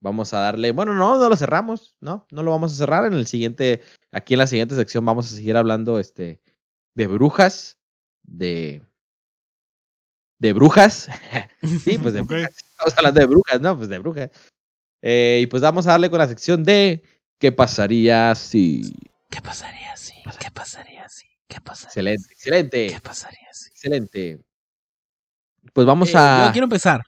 [0.00, 3.06] vamos a darle, bueno, no, no lo cerramos, no, no lo vamos a cerrar.
[3.06, 3.82] En el siguiente,
[4.12, 6.40] aquí en la siguiente sección vamos a seguir hablando, este,
[6.94, 7.78] de brujas,
[8.22, 8.82] de,
[10.38, 11.08] de brujas.
[11.84, 12.56] sí, pues de brujas.
[12.56, 13.76] Estamos hablando de brujas, ¿no?
[13.76, 14.30] Pues de brujas.
[15.02, 17.02] Eh, y pues vamos a darle con la sección de
[17.38, 18.92] ¿qué pasaría si?
[19.30, 20.14] ¿Qué pasaría si?
[20.40, 21.26] ¿Qué pasaría si?
[21.48, 21.88] ¿Qué pasaría?
[21.88, 23.68] Excelente, excelente, ¿Qué pasaría si?
[23.70, 24.40] excelente.
[25.72, 26.46] Pues vamos Eh, a.
[26.46, 27.02] Yo quiero empezar.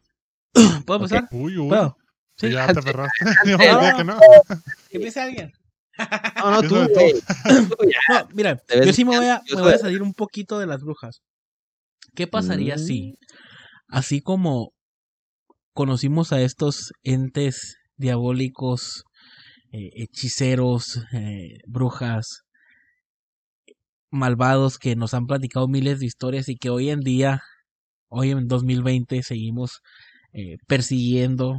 [0.86, 1.28] ¿Puedo empezar?
[1.32, 1.68] Uy, uy.
[1.68, 1.96] ¿Puedo?
[2.38, 2.50] Sí.
[2.50, 3.18] Ya te aferraste.
[3.46, 4.18] Yo No,
[4.88, 5.52] que empiece alguien.
[6.36, 7.14] No, no, tú, güey.
[8.08, 10.80] No, mira, yo sí me voy, a, me voy a salir un poquito de las
[10.80, 11.20] brujas.
[12.14, 12.78] ¿Qué pasaría Mm.
[12.78, 13.14] si,
[13.88, 14.70] así como
[15.74, 19.02] conocimos a estos entes diabólicos,
[19.72, 22.42] eh, hechiceros, eh, brujas,
[24.10, 27.40] malvados que nos han platicado miles de historias y que hoy en día,
[28.08, 29.80] hoy en 2020, seguimos
[30.32, 31.58] eh, persiguiendo,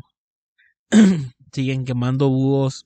[1.53, 2.85] siguen quemando búhos,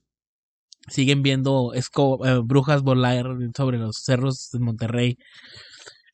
[0.90, 3.26] siguen viendo esco- eh, brujas volar
[3.58, 5.18] sobre los cerros de Monterrey.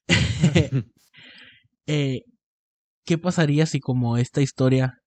[1.87, 2.21] Eh,
[3.05, 5.01] ¿Qué pasaría si como esta historia,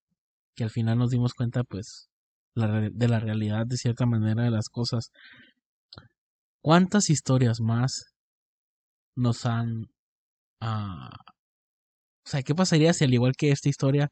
[0.57, 2.11] que al final nos dimos cuenta pues
[2.55, 5.13] la de la realidad de cierta manera de las cosas,
[6.61, 8.15] cuántas historias más
[9.17, 9.87] nos han...
[10.61, 11.11] ah,
[12.25, 14.11] o sea, ¿qué pasaría si al igual que esta historia,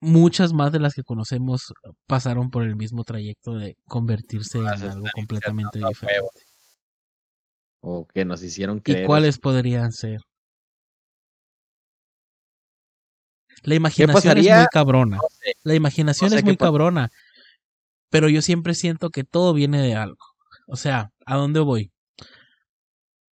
[0.00, 1.72] muchas más de las que conocemos
[2.06, 6.40] pasaron por el mismo trayecto de convertirse en algo completamente diferente?
[7.80, 9.06] O que nos hicieron ¿Y creer.
[9.06, 10.20] cuáles podrían ser?
[13.62, 15.16] La imaginación es muy cabrona.
[15.16, 15.52] No sé.
[15.62, 17.10] La imaginación No sé es muy cabrona.
[18.10, 20.24] Pero yo siempre siento que todo viene de algo.
[20.66, 21.90] O sea, ¿a dónde voy?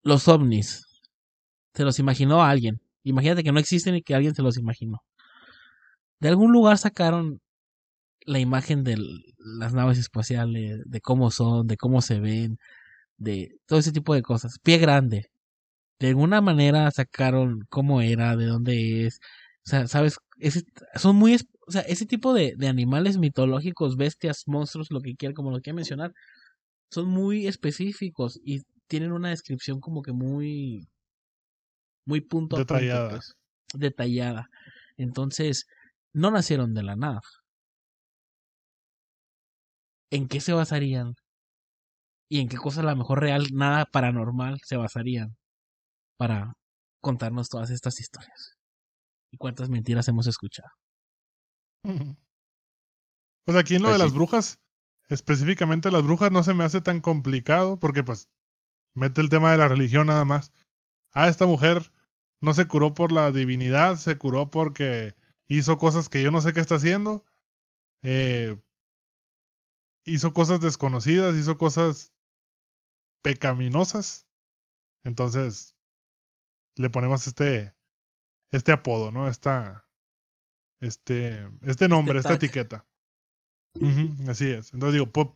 [0.01, 0.85] Los ovnis.
[1.73, 2.81] Se los imaginó a alguien.
[3.03, 4.99] Imagínate que no existen y que alguien se los imaginó.
[6.19, 7.41] De algún lugar sacaron
[8.25, 8.97] la imagen de
[9.37, 12.57] las naves espaciales, de cómo son, de cómo se ven,
[13.17, 14.59] de todo ese tipo de cosas.
[14.63, 15.27] Pie grande.
[15.99, 19.19] De alguna manera sacaron cómo era, de dónde es.
[19.65, 20.17] O sea, ¿sabes?
[20.39, 20.63] Ese,
[20.95, 21.37] son muy...
[21.67, 25.61] O sea, ese tipo de, de animales mitológicos, bestias, monstruos, lo que quieran, como lo
[25.61, 26.13] quiera mencionar,
[26.91, 30.87] son muy específicos y tienen una descripción como que muy...
[32.05, 33.09] Muy punto a punto, Detallada.
[33.11, 33.35] pues,
[33.73, 34.49] detallada.
[34.97, 35.67] Entonces,
[36.13, 37.21] no nacieron de la nada.
[40.11, 41.15] ¿En qué se basarían?
[42.29, 45.37] ¿Y en qué cosas a lo mejor real, nada paranormal se basarían
[46.17, 46.53] para
[47.01, 48.57] contarnos todas estas historias?
[49.31, 50.69] ¿Y cuántas mentiras hemos escuchado?
[53.45, 54.03] Pues aquí en lo Pues de sí.
[54.03, 54.59] las brujas,
[55.09, 58.29] específicamente las brujas, no se me hace tan complicado porque pues
[58.95, 60.53] mete el tema de la religión nada más.
[61.13, 61.91] Ah, esta mujer
[62.41, 65.15] no se curó por la divinidad, se curó porque
[65.47, 67.25] hizo cosas que yo no sé qué está haciendo.
[68.01, 68.57] Eh,
[70.05, 72.13] hizo cosas desconocidas, hizo cosas
[73.21, 74.27] pecaminosas.
[75.03, 75.75] Entonces,
[76.75, 77.73] le ponemos este,
[78.51, 79.27] este apodo, ¿no?
[79.27, 79.87] Esta,
[80.79, 82.37] este, este nombre, esta tag.
[82.37, 82.85] etiqueta.
[84.27, 84.73] Así es.
[84.73, 85.35] Entonces digo, por,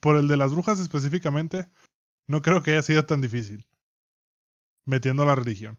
[0.00, 1.68] por el de las brujas específicamente,
[2.26, 3.66] no creo que haya sido tan difícil.
[4.84, 5.78] Metiendo la religión.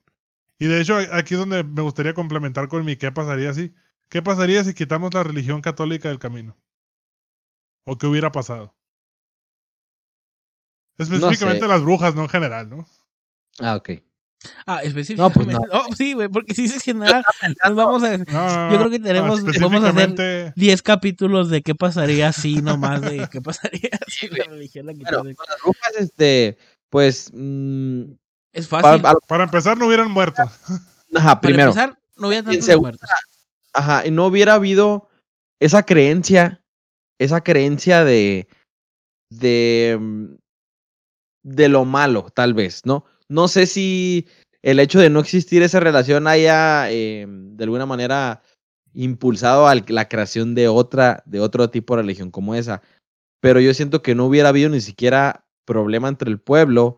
[0.60, 3.74] Y de hecho, aquí es donde me gustaría complementar con mi qué pasaría si.
[4.10, 6.58] ¿Qué pasaría si quitamos la religión católica del camino?
[7.86, 8.74] ¿O qué hubiera pasado?
[10.98, 12.88] Específicamente las brujas, no en general, ¿no?
[13.60, 13.90] Ah, ok.
[14.66, 15.54] Ah, específicamente.
[15.54, 15.60] no.
[15.72, 17.24] Oh, sí, güey, porque si dices general,
[17.66, 18.18] nos vamos a...
[18.18, 21.62] No, no, Yo no, creo que tenemos- no, vamos a hacer- específicamente- 10 capítulos de
[21.64, 25.62] qué pasaría si nomás de qué pasaría si la religión la Bueno, quitas de- las
[25.62, 26.58] brujas, este,
[26.90, 28.04] pues, mm,
[28.58, 29.04] Es fácil.
[29.28, 30.42] Para empezar, no hubieran muerto.
[30.42, 30.82] ajá,
[31.14, 33.10] Para primero, empezar, no había tantos muertos.
[33.74, 35.10] ajá, y no hubiera habido
[35.60, 36.64] esa creencia,
[37.20, 38.48] esa creencia de,
[39.30, 40.00] de,
[41.44, 43.06] de lo malo, tal vez, ¿no?
[43.30, 44.28] No sé si
[44.64, 48.42] el hecho de no existir esa relación haya, eh, de alguna manera,
[48.94, 52.82] impulsado a la creación de otra, de otro tipo de religión como esa.
[53.40, 56.98] Pero yo siento que no hubiera habido ni siquiera problema entre el pueblo,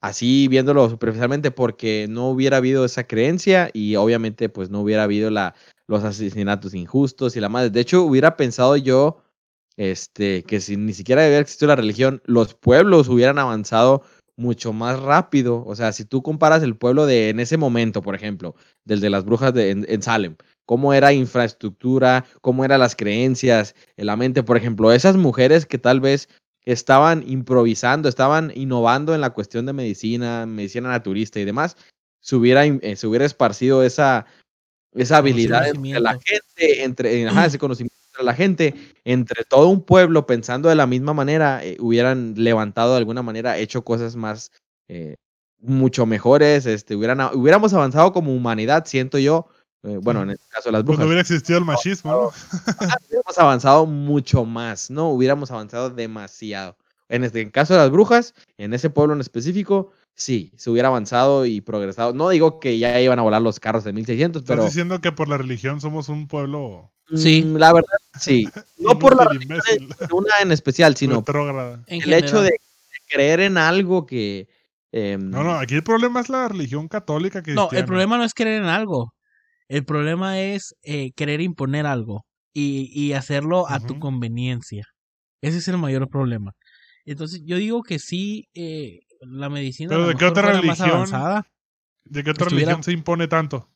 [0.00, 5.30] así viéndolo superficialmente, porque no hubiera habido esa creencia y obviamente pues no hubiera habido
[5.30, 5.54] la,
[5.86, 7.70] los asesinatos injustos y la madre.
[7.70, 9.22] De hecho, hubiera pensado yo
[9.76, 14.02] este, que si ni siquiera hubiera existido la religión, los pueblos hubieran avanzado
[14.36, 15.64] mucho más rápido.
[15.66, 19.10] O sea, si tú comparas el pueblo de en ese momento, por ejemplo, del de
[19.10, 20.36] las brujas de, en, en Salem,
[20.66, 24.42] cómo era infraestructura, cómo eran las creencias, en la mente.
[24.42, 26.28] Por ejemplo, esas mujeres que tal vez
[26.64, 31.76] estaban improvisando, estaban innovando en la cuestión de medicina, medicina naturista y demás,
[32.20, 34.26] se hubiera, eh, se hubiera esparcido esa,
[34.92, 39.82] esa habilidad entre la gente, entre ajá, ese conocimiento entre la gente, entre todo un
[39.82, 44.52] pueblo pensando de la misma manera, eh, hubieran levantado de alguna manera, hecho cosas más,
[44.88, 45.16] eh,
[45.58, 49.48] mucho mejores, este, hubieran, hubiéramos avanzado como humanidad, siento yo,
[49.82, 50.98] eh, bueno, en este caso las brujas.
[50.98, 52.18] Cuando hubiera existido el machismo, ¿no?
[53.08, 55.10] hubiéramos avanzado mucho más, ¿no?
[55.10, 56.76] Hubiéramos avanzado demasiado.
[57.08, 61.46] En este caso de las brujas, en ese pueblo en específico, sí, se hubiera avanzado
[61.46, 62.12] y progresado.
[62.12, 64.62] No digo que ya iban a volar los carros de 1600, pero...
[64.62, 66.92] Estás diciendo que por la religión somos un pueblo...
[67.16, 67.42] Sí.
[67.42, 68.48] Mm, la verdad, sí.
[68.78, 69.60] No por la religión,
[70.12, 71.24] una en especial, sino
[71.86, 72.60] el hecho de
[73.08, 74.48] creer en algo que...
[74.92, 77.54] Em, no, no, aquí el problema es la religión católica que...
[77.54, 79.12] No, el problema no es creer en algo.
[79.70, 84.84] El problema es eh, querer imponer algo y, y hacerlo a tu conveniencia.
[85.40, 86.54] Ese es el mayor problema.
[87.04, 89.90] Entonces, yo digo que sí, eh, la medicina.
[89.90, 91.08] ¿Pero de qué otra religión?
[92.04, 93.70] ¿De qué otra religión se impone tanto?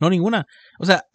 [0.00, 0.46] No, ninguna.
[0.78, 1.06] O sea,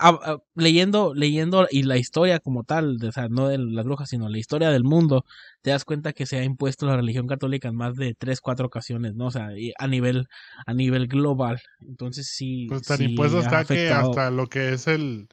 [0.55, 4.37] leyendo, leyendo y la historia como tal, o sea, no de las brujas, sino la
[4.37, 5.25] historia del mundo,
[5.61, 8.67] te das cuenta que se ha impuesto la religión católica en más de tres, cuatro
[8.67, 9.27] ocasiones, ¿no?
[9.27, 10.27] O sea, a nivel,
[10.65, 11.59] a nivel global.
[11.79, 12.67] Entonces sí.
[12.69, 15.27] Pues tan impuesto está que hasta lo que es el.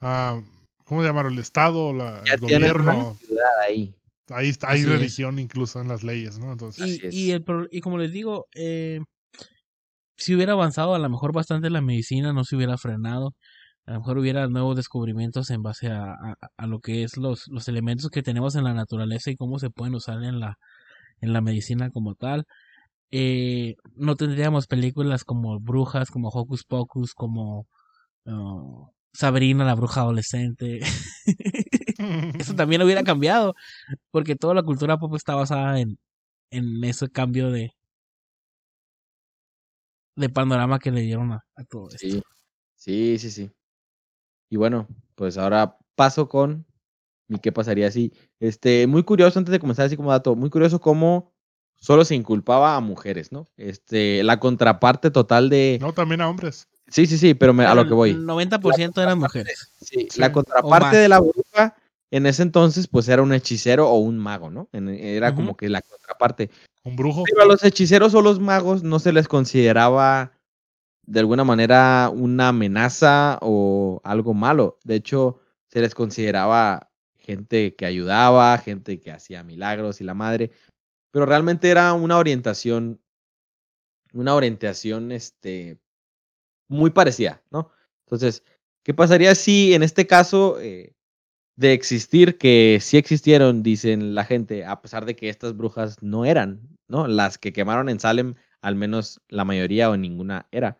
[0.00, 0.42] Uh,
[0.84, 1.26] ¿Cómo se llama?
[1.28, 3.18] El Estado, la, el gobierno.
[3.66, 3.94] Ahí.
[4.28, 6.50] Ahí está, hay religión incluso en las leyes, ¿no?
[6.50, 9.00] Entonces, y, y, el, y como les digo, eh,
[10.16, 13.34] si hubiera avanzado a lo mejor bastante la medicina, no se hubiera frenado.
[13.86, 16.14] A lo mejor hubiera nuevos descubrimientos en base a,
[16.56, 19.70] a, lo que es los, los elementos que tenemos en la naturaleza y cómo se
[19.70, 20.58] pueden usar en la,
[21.20, 22.46] en la medicina como tal.
[23.10, 27.68] Eh, no tendríamos películas como Brujas, como Hocus Pocus, como
[28.26, 30.80] uh, Sabrina la bruja adolescente.
[32.38, 33.54] Eso también hubiera cambiado,
[34.10, 35.98] porque toda la cultura pop está basada en,
[36.50, 37.72] en ese cambio de,
[40.16, 41.98] de panorama que le dieron a, todo esto.
[41.98, 42.22] Sí,
[42.74, 43.50] sí, sí, sí.
[44.48, 46.66] Y bueno, pues ahora paso con
[47.28, 48.12] mi qué pasaría si.
[48.40, 51.32] Este, muy curioso, antes de comenzar así como dato, muy curioso cómo
[51.76, 53.46] solo se inculpaba a mujeres, ¿no?
[53.56, 55.78] Este, la contraparte total de.
[55.80, 56.68] No, también a hombres.
[56.88, 58.10] Sí, sí, sí, pero a lo que voy.
[58.10, 59.72] El 90% eran mujeres.
[59.80, 61.74] Sí, la contraparte de la bruja
[62.10, 64.68] en ese entonces, pues era un hechicero o un mago, ¿no?
[64.72, 66.50] Era como que la contraparte.
[66.84, 67.24] Un brujo.
[67.24, 70.32] Pero a los hechiceros o los magos no se les consideraba
[71.06, 74.78] de alguna manera una amenaza o algo malo.
[74.84, 80.52] De hecho, se les consideraba gente que ayudaba, gente que hacía milagros y la madre.
[81.10, 83.00] Pero realmente era una orientación,
[84.12, 85.80] una orientación, este,
[86.68, 87.70] muy parecida, ¿no?
[88.04, 88.44] Entonces,
[88.82, 90.95] ¿qué pasaría si en este caso eh,
[91.56, 96.24] de existir, que sí existieron, dicen la gente, a pesar de que estas brujas no
[96.24, 97.06] eran ¿no?
[97.06, 100.78] Las que quemaron en Salem, al menos la mayoría o ninguna era.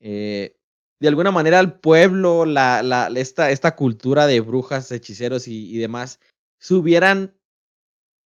[0.00, 0.56] Eh,
[1.00, 6.20] de alguna manera el pueblo, la, la, esta, esta cultura de brujas, hechiceros y, demás,
[6.58, 7.34] se hubieran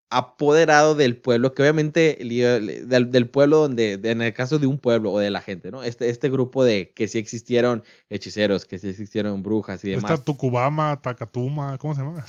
[0.10, 5.12] apoderado del pueblo, que obviamente del, del, pueblo donde, en el caso de un pueblo
[5.12, 5.84] o de la gente, ¿no?
[5.84, 10.12] Este, este grupo de que sí existieron hechiceros, que sí existieron brujas y demás.
[10.12, 12.26] Esta Tucubama, Tacatuma, ¿cómo se llama?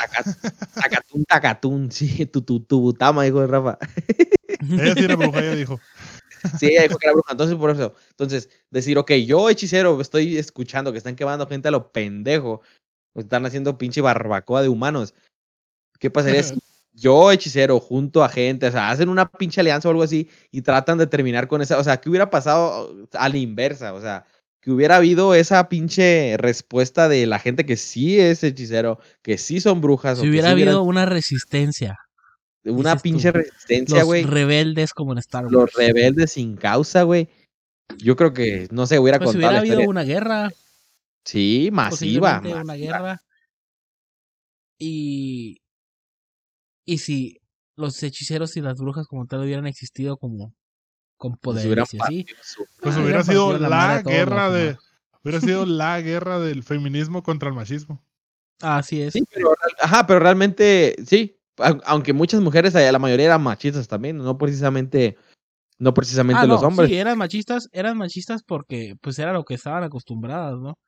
[0.74, 3.78] Tacatún, Tacatún, sí, tu, tu, Tubutama, dijo Rafa.
[4.60, 5.80] ella sí era bruja, ella dijo.
[6.58, 7.94] Sí, ella dijo que era bruja, entonces por eso.
[8.10, 12.62] Entonces, decir, ok, yo hechicero estoy escuchando que están quemando gente a lo pendejo,
[13.14, 15.14] están haciendo pinche barbacoa de humanos.
[15.98, 16.54] ¿Qué pasaría si
[16.96, 20.62] yo, hechicero, junto a gente, o sea, hacen una pinche alianza o algo así y
[20.62, 23.92] tratan de terminar con esa, o sea, ¿qué hubiera pasado a la inversa?
[23.92, 24.24] O sea,
[24.62, 29.60] que hubiera habido esa pinche respuesta de la gente que sí es hechicero, que sí
[29.60, 30.18] son brujas.
[30.18, 31.98] Si hubiera habido una resistencia.
[32.64, 34.22] Una pinche resistencia, güey.
[34.22, 35.52] Los rebeldes como en Star Wars.
[35.52, 37.28] Los rebeldes sin causa, güey.
[37.98, 39.52] Yo creo que, no sé, hubiera pues contado.
[39.52, 40.50] Si hubiera habido una guerra.
[41.24, 42.42] Sí, masiva.
[42.44, 43.22] Una guerra.
[44.78, 45.60] Y
[46.86, 47.40] y si
[47.74, 50.54] los hechiceros y las brujas como tal hubieran existido como
[51.18, 52.26] con pues poderes y así,
[52.80, 54.78] pues hubiera sido la, guerra de
[55.22, 58.02] hubiera sido la guerra del feminismo contra el machismo.
[58.62, 59.12] Así es.
[59.12, 61.38] Sí, pero, ajá, pero realmente sí,
[61.84, 65.16] aunque muchas mujeres, la mayoría eran machistas también, no precisamente
[65.78, 66.88] no precisamente ah, los hombres.
[66.88, 70.78] Sí, eran machistas, eran machistas porque pues era lo que estaban acostumbradas, ¿no?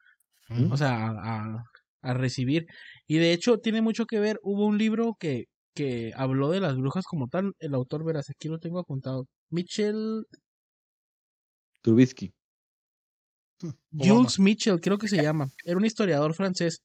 [0.70, 1.64] O sea, a,
[2.00, 2.66] a recibir.
[3.06, 5.44] Y de hecho tiene mucho que ver, hubo un libro que
[5.78, 9.26] que habló de las brujas como tal, el autor, verás, aquí lo tengo apuntado.
[9.48, 10.24] Mitchell
[11.82, 12.32] Trubisky.
[13.92, 15.50] Jules Mitchell, creo que se llama.
[15.64, 16.80] Era un historiador francés.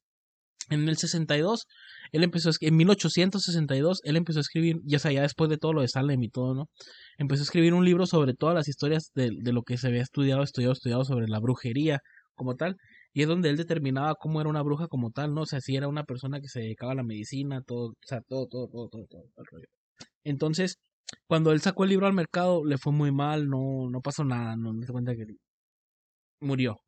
[0.70, 1.66] En el 62,
[2.12, 5.74] él empezó a en 1862, él empezó a escribir, ya sea, ya después de todo
[5.74, 6.70] lo de Salem y todo, ¿no?
[7.18, 10.04] Empezó a escribir un libro sobre todas las historias de, de lo que se había
[10.04, 12.00] estudiado, estudiado, estudiado sobre la brujería
[12.36, 12.78] como tal.
[13.14, 15.42] Y es donde él determinaba cómo era una bruja como tal, ¿no?
[15.42, 18.22] O sea, si era una persona que se dedicaba a la medicina, todo, o sea,
[18.22, 19.68] todo, todo, todo, todo, todo, todo el rollo.
[20.24, 20.80] Entonces,
[21.28, 24.56] cuando él sacó el libro al mercado, le fue muy mal, no, no pasó nada,
[24.56, 25.26] no me cuenta que
[26.40, 26.80] murió.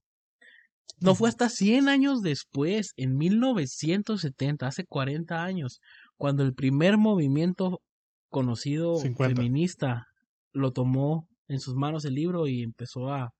[0.99, 5.79] No fue hasta 100 años después, en 1970, hace 40 años,
[6.17, 7.81] cuando el primer movimiento
[8.29, 9.35] conocido 50.
[9.35, 10.07] feminista
[10.53, 13.33] lo tomó en sus manos el libro y empezó a,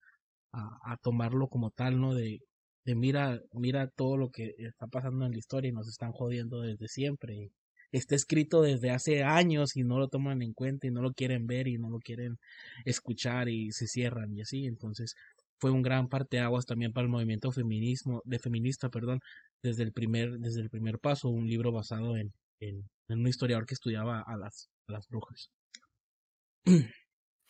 [0.52, 2.14] a, a tomarlo como tal, ¿no?
[2.14, 2.42] De,
[2.86, 6.62] de mira, mira todo lo que está pasando en la historia y nos están jodiendo
[6.62, 7.36] desde siempre.
[7.36, 7.52] y
[7.92, 11.48] Está escrito desde hace años y no lo toman en cuenta y no lo quieren
[11.48, 12.38] ver y no lo quieren
[12.86, 14.66] escuchar y se cierran y así.
[14.66, 15.16] Entonces
[15.60, 19.20] fue un gran parteaguas también para el movimiento feminismo, de feminista, perdón,
[19.64, 23.66] desde el primer, desde el primer paso, un libro basado en, en, en un historiador
[23.66, 25.50] que estudiaba a las, a las brujas.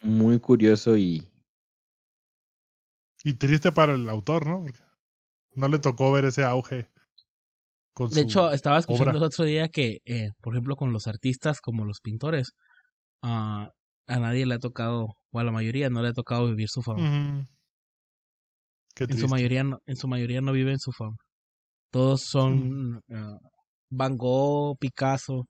[0.03, 1.21] Muy curioso y
[3.25, 4.61] Y triste para el autor, ¿no?
[4.61, 4.79] Porque
[5.55, 6.89] no le tocó ver ese auge.
[7.93, 9.17] Con De hecho, estaba escuchando obra.
[9.19, 12.51] el otro día que, eh, por ejemplo, con los artistas como los pintores,
[13.21, 13.69] ah,
[14.07, 16.81] a nadie le ha tocado, o a la mayoría no le ha tocado vivir su
[16.81, 17.45] fama.
[18.93, 21.15] Qué en su mayoría no, en su mayoría no viven su fama.
[21.89, 23.37] Todos son ah,
[23.89, 25.47] Van Gogh, Picasso,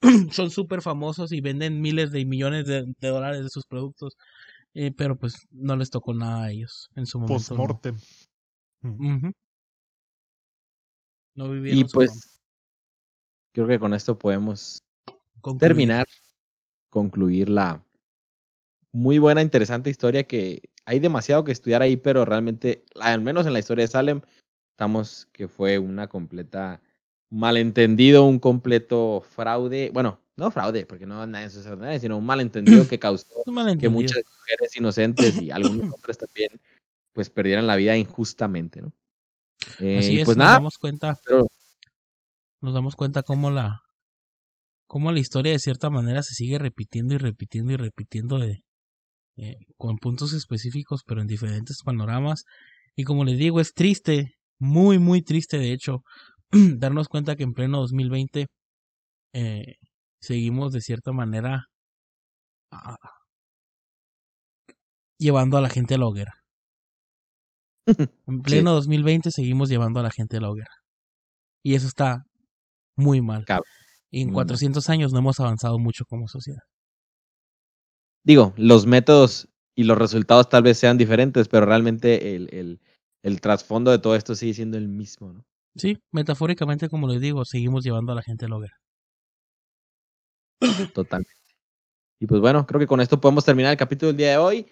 [0.30, 4.14] son súper famosos y venden miles de millones de, de dólares de sus productos,
[4.74, 7.54] eh, pero pues no les tocó nada a ellos en su momento.
[7.54, 7.98] no.
[11.34, 12.40] No vivieron Y pues
[13.54, 14.82] creo que con esto podemos
[15.40, 15.58] Concluir.
[15.60, 16.06] terminar,
[16.90, 17.84] concluir la
[18.92, 23.54] muy buena, interesante historia que hay demasiado que estudiar ahí, pero realmente, al menos en
[23.54, 24.20] la historia de Salem,
[24.74, 26.80] estamos que fue una completa
[27.30, 31.48] malentendido, un completo fraude, bueno, no fraude, porque no nadie
[31.98, 33.26] sino un malentendido que causó
[33.80, 36.50] que muchas mujeres inocentes y algunos hombres también,
[37.12, 38.92] pues perdieran la vida injustamente, ¿no?
[39.80, 41.46] Eh, Así y es, pues nos nada, damos cuenta, pero
[42.60, 43.80] nos damos cuenta cómo la,
[44.86, 48.62] cómo la historia de cierta manera se sigue repitiendo y repitiendo y repitiendo de,
[49.36, 52.44] eh, con puntos específicos, pero en diferentes panoramas.
[52.94, 56.02] Y como les digo, es triste, muy, muy triste, de hecho,
[56.50, 58.46] darnos cuenta que en pleno 2020
[59.34, 59.76] eh,
[60.20, 61.66] seguimos de cierta manera
[62.70, 62.96] ah,
[65.18, 66.41] llevando a la gente a la hoguera.
[68.26, 70.70] En pleno 2020 seguimos llevando a la gente a la hoguera.
[71.64, 72.24] Y eso está
[72.96, 73.44] muy mal.
[74.10, 74.46] Y en muy mal.
[74.46, 76.62] 400 años no hemos avanzado mucho como sociedad.
[78.24, 82.80] digo, los métodos y los resultados tal vez sean diferentes, pero realmente el, el,
[83.22, 85.44] el trasfondo de todo esto sigue siendo el mismo, ¿no?
[85.74, 88.76] Sí, metafóricamente, como les digo, seguimos llevando a la gente a la hoguera.
[90.94, 91.32] Totalmente.
[92.20, 94.66] Y pues bueno, creo que con esto podemos terminar el capítulo del día de hoy.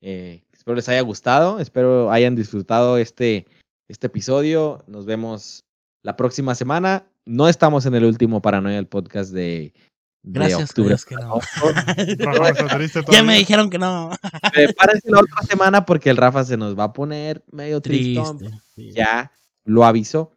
[0.00, 3.46] Eh, espero les haya gustado, espero hayan disfrutado este,
[3.86, 4.82] este episodio.
[4.88, 5.64] Nos vemos
[6.02, 7.06] la próxima semana.
[7.24, 9.72] No estamos en el último Paranoia, el podcast de,
[10.24, 10.88] de Gracias octubre.
[10.88, 11.38] Dios que no.
[12.18, 14.10] Rafa está triste ya me dijeron que no.
[14.52, 17.80] Prepárense la otra semana porque el Rafa se nos va a poner medio.
[17.80, 18.20] Triste.
[18.74, 18.90] sí.
[18.90, 19.30] ya
[19.64, 20.32] lo aviso.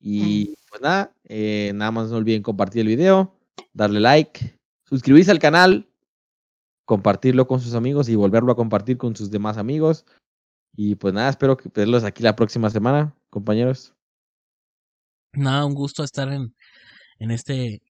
[0.00, 3.38] Y pues nada, eh, nada más no olviden compartir el video,
[3.72, 4.58] darle like,
[4.88, 5.86] suscribirse al canal,
[6.84, 10.04] compartirlo con sus amigos y volverlo a compartir con sus demás amigos.
[10.74, 13.94] Y pues nada, espero que verlos aquí la próxima semana, compañeros.
[15.34, 16.54] Nada, un gusto estar en,
[17.18, 17.80] en este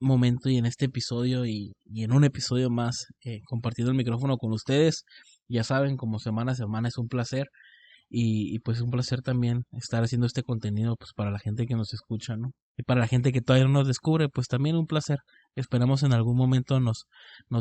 [0.00, 4.36] momento y en este episodio y, y en un episodio más eh, compartiendo el micrófono
[4.36, 5.04] con ustedes.
[5.48, 7.50] Ya saben, como semana a semana es un placer
[8.10, 11.66] y, y pues es un placer también estar haciendo este contenido pues para la gente
[11.66, 12.52] que nos escucha, ¿no?
[12.76, 15.18] Y para la gente que todavía no nos descubre, pues también un placer.
[15.56, 17.06] Esperamos en algún momento nos,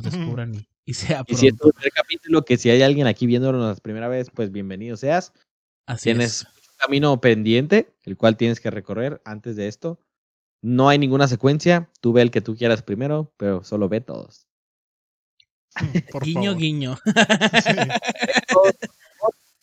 [0.04, 3.26] descubran y, y sea Y si es tu primer capítulo, que si hay alguien aquí
[3.26, 5.34] viéndolo la primera vez, pues bienvenido seas.
[5.86, 6.44] Así Tienes es.
[6.44, 10.00] un camino pendiente, el cual tienes que recorrer antes de esto.
[10.62, 14.48] No hay ninguna secuencia, tú ve el que tú quieras primero, pero solo ve todos.
[16.12, 16.58] Por Guiño, favor.
[16.58, 16.98] guiño.
[17.64, 17.74] Sí.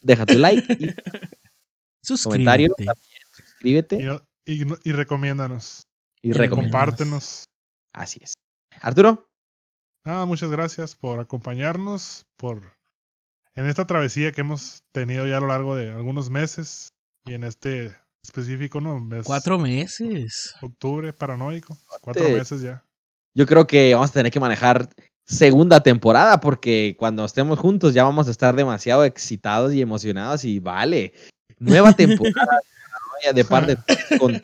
[0.05, 0.87] Deja tu like y
[2.25, 2.85] comentario, Suscríbete.
[2.85, 5.83] también, suscríbete Y, y no- y recomiéndanos.
[6.23, 6.33] y.
[6.49, 7.45] Compártenos.
[7.95, 8.35] Así es.
[8.81, 9.27] Arturo,
[10.07, 12.75] Nada, muchas gracias por acompañarnos, por
[13.55, 16.89] en esta travesía que hemos tenido ya a lo largo de algunos meses
[17.25, 19.01] y en este específico, ¿no?
[19.01, 20.55] Mes- Cuatro meses.
[20.61, 21.79] Octubre paranoico.
[22.03, 22.85] Cuatro Te- meses ya.
[23.35, 24.89] yo creo que vamos a tener que manejar
[25.27, 30.61] segunda temporada, porque cuando estemos juntos ya vamos a estar demasiado excitados y emocionados y
[30.61, 31.13] vale.
[31.59, 32.61] Nueva temporada
[33.35, 33.77] de parte
[34.19, 34.41] con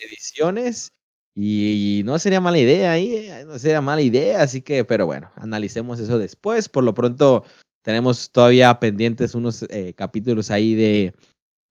[0.00, 0.92] ediciones
[1.38, 5.30] y, no sería mala idea ahí, eh, no sería mala idea, así que, pero bueno,
[5.36, 6.70] analicemos eso después.
[6.70, 7.44] Por lo pronto
[7.82, 11.14] tenemos todavía pendientes unos eh, capítulos ahí de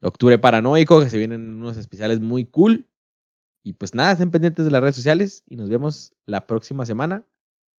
[0.01, 2.87] Octubre Paranoico, que se vienen unos especiales muy cool.
[3.63, 7.25] Y pues nada, estén pendientes de las redes sociales y nos vemos la próxima semana.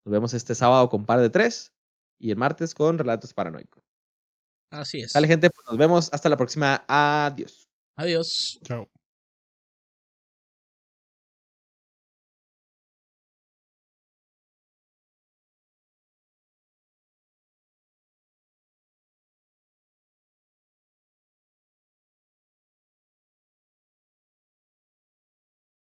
[0.07, 1.73] Nos vemos este sábado con par de tres
[2.17, 3.83] y el martes con Relatos Paranoicos.
[4.71, 5.11] Así es.
[5.11, 6.09] Dale, gente, pues nos vemos.
[6.13, 6.85] Hasta la próxima.
[6.87, 7.67] Adiós.
[7.97, 8.57] Adiós.
[8.63, 8.87] Chao.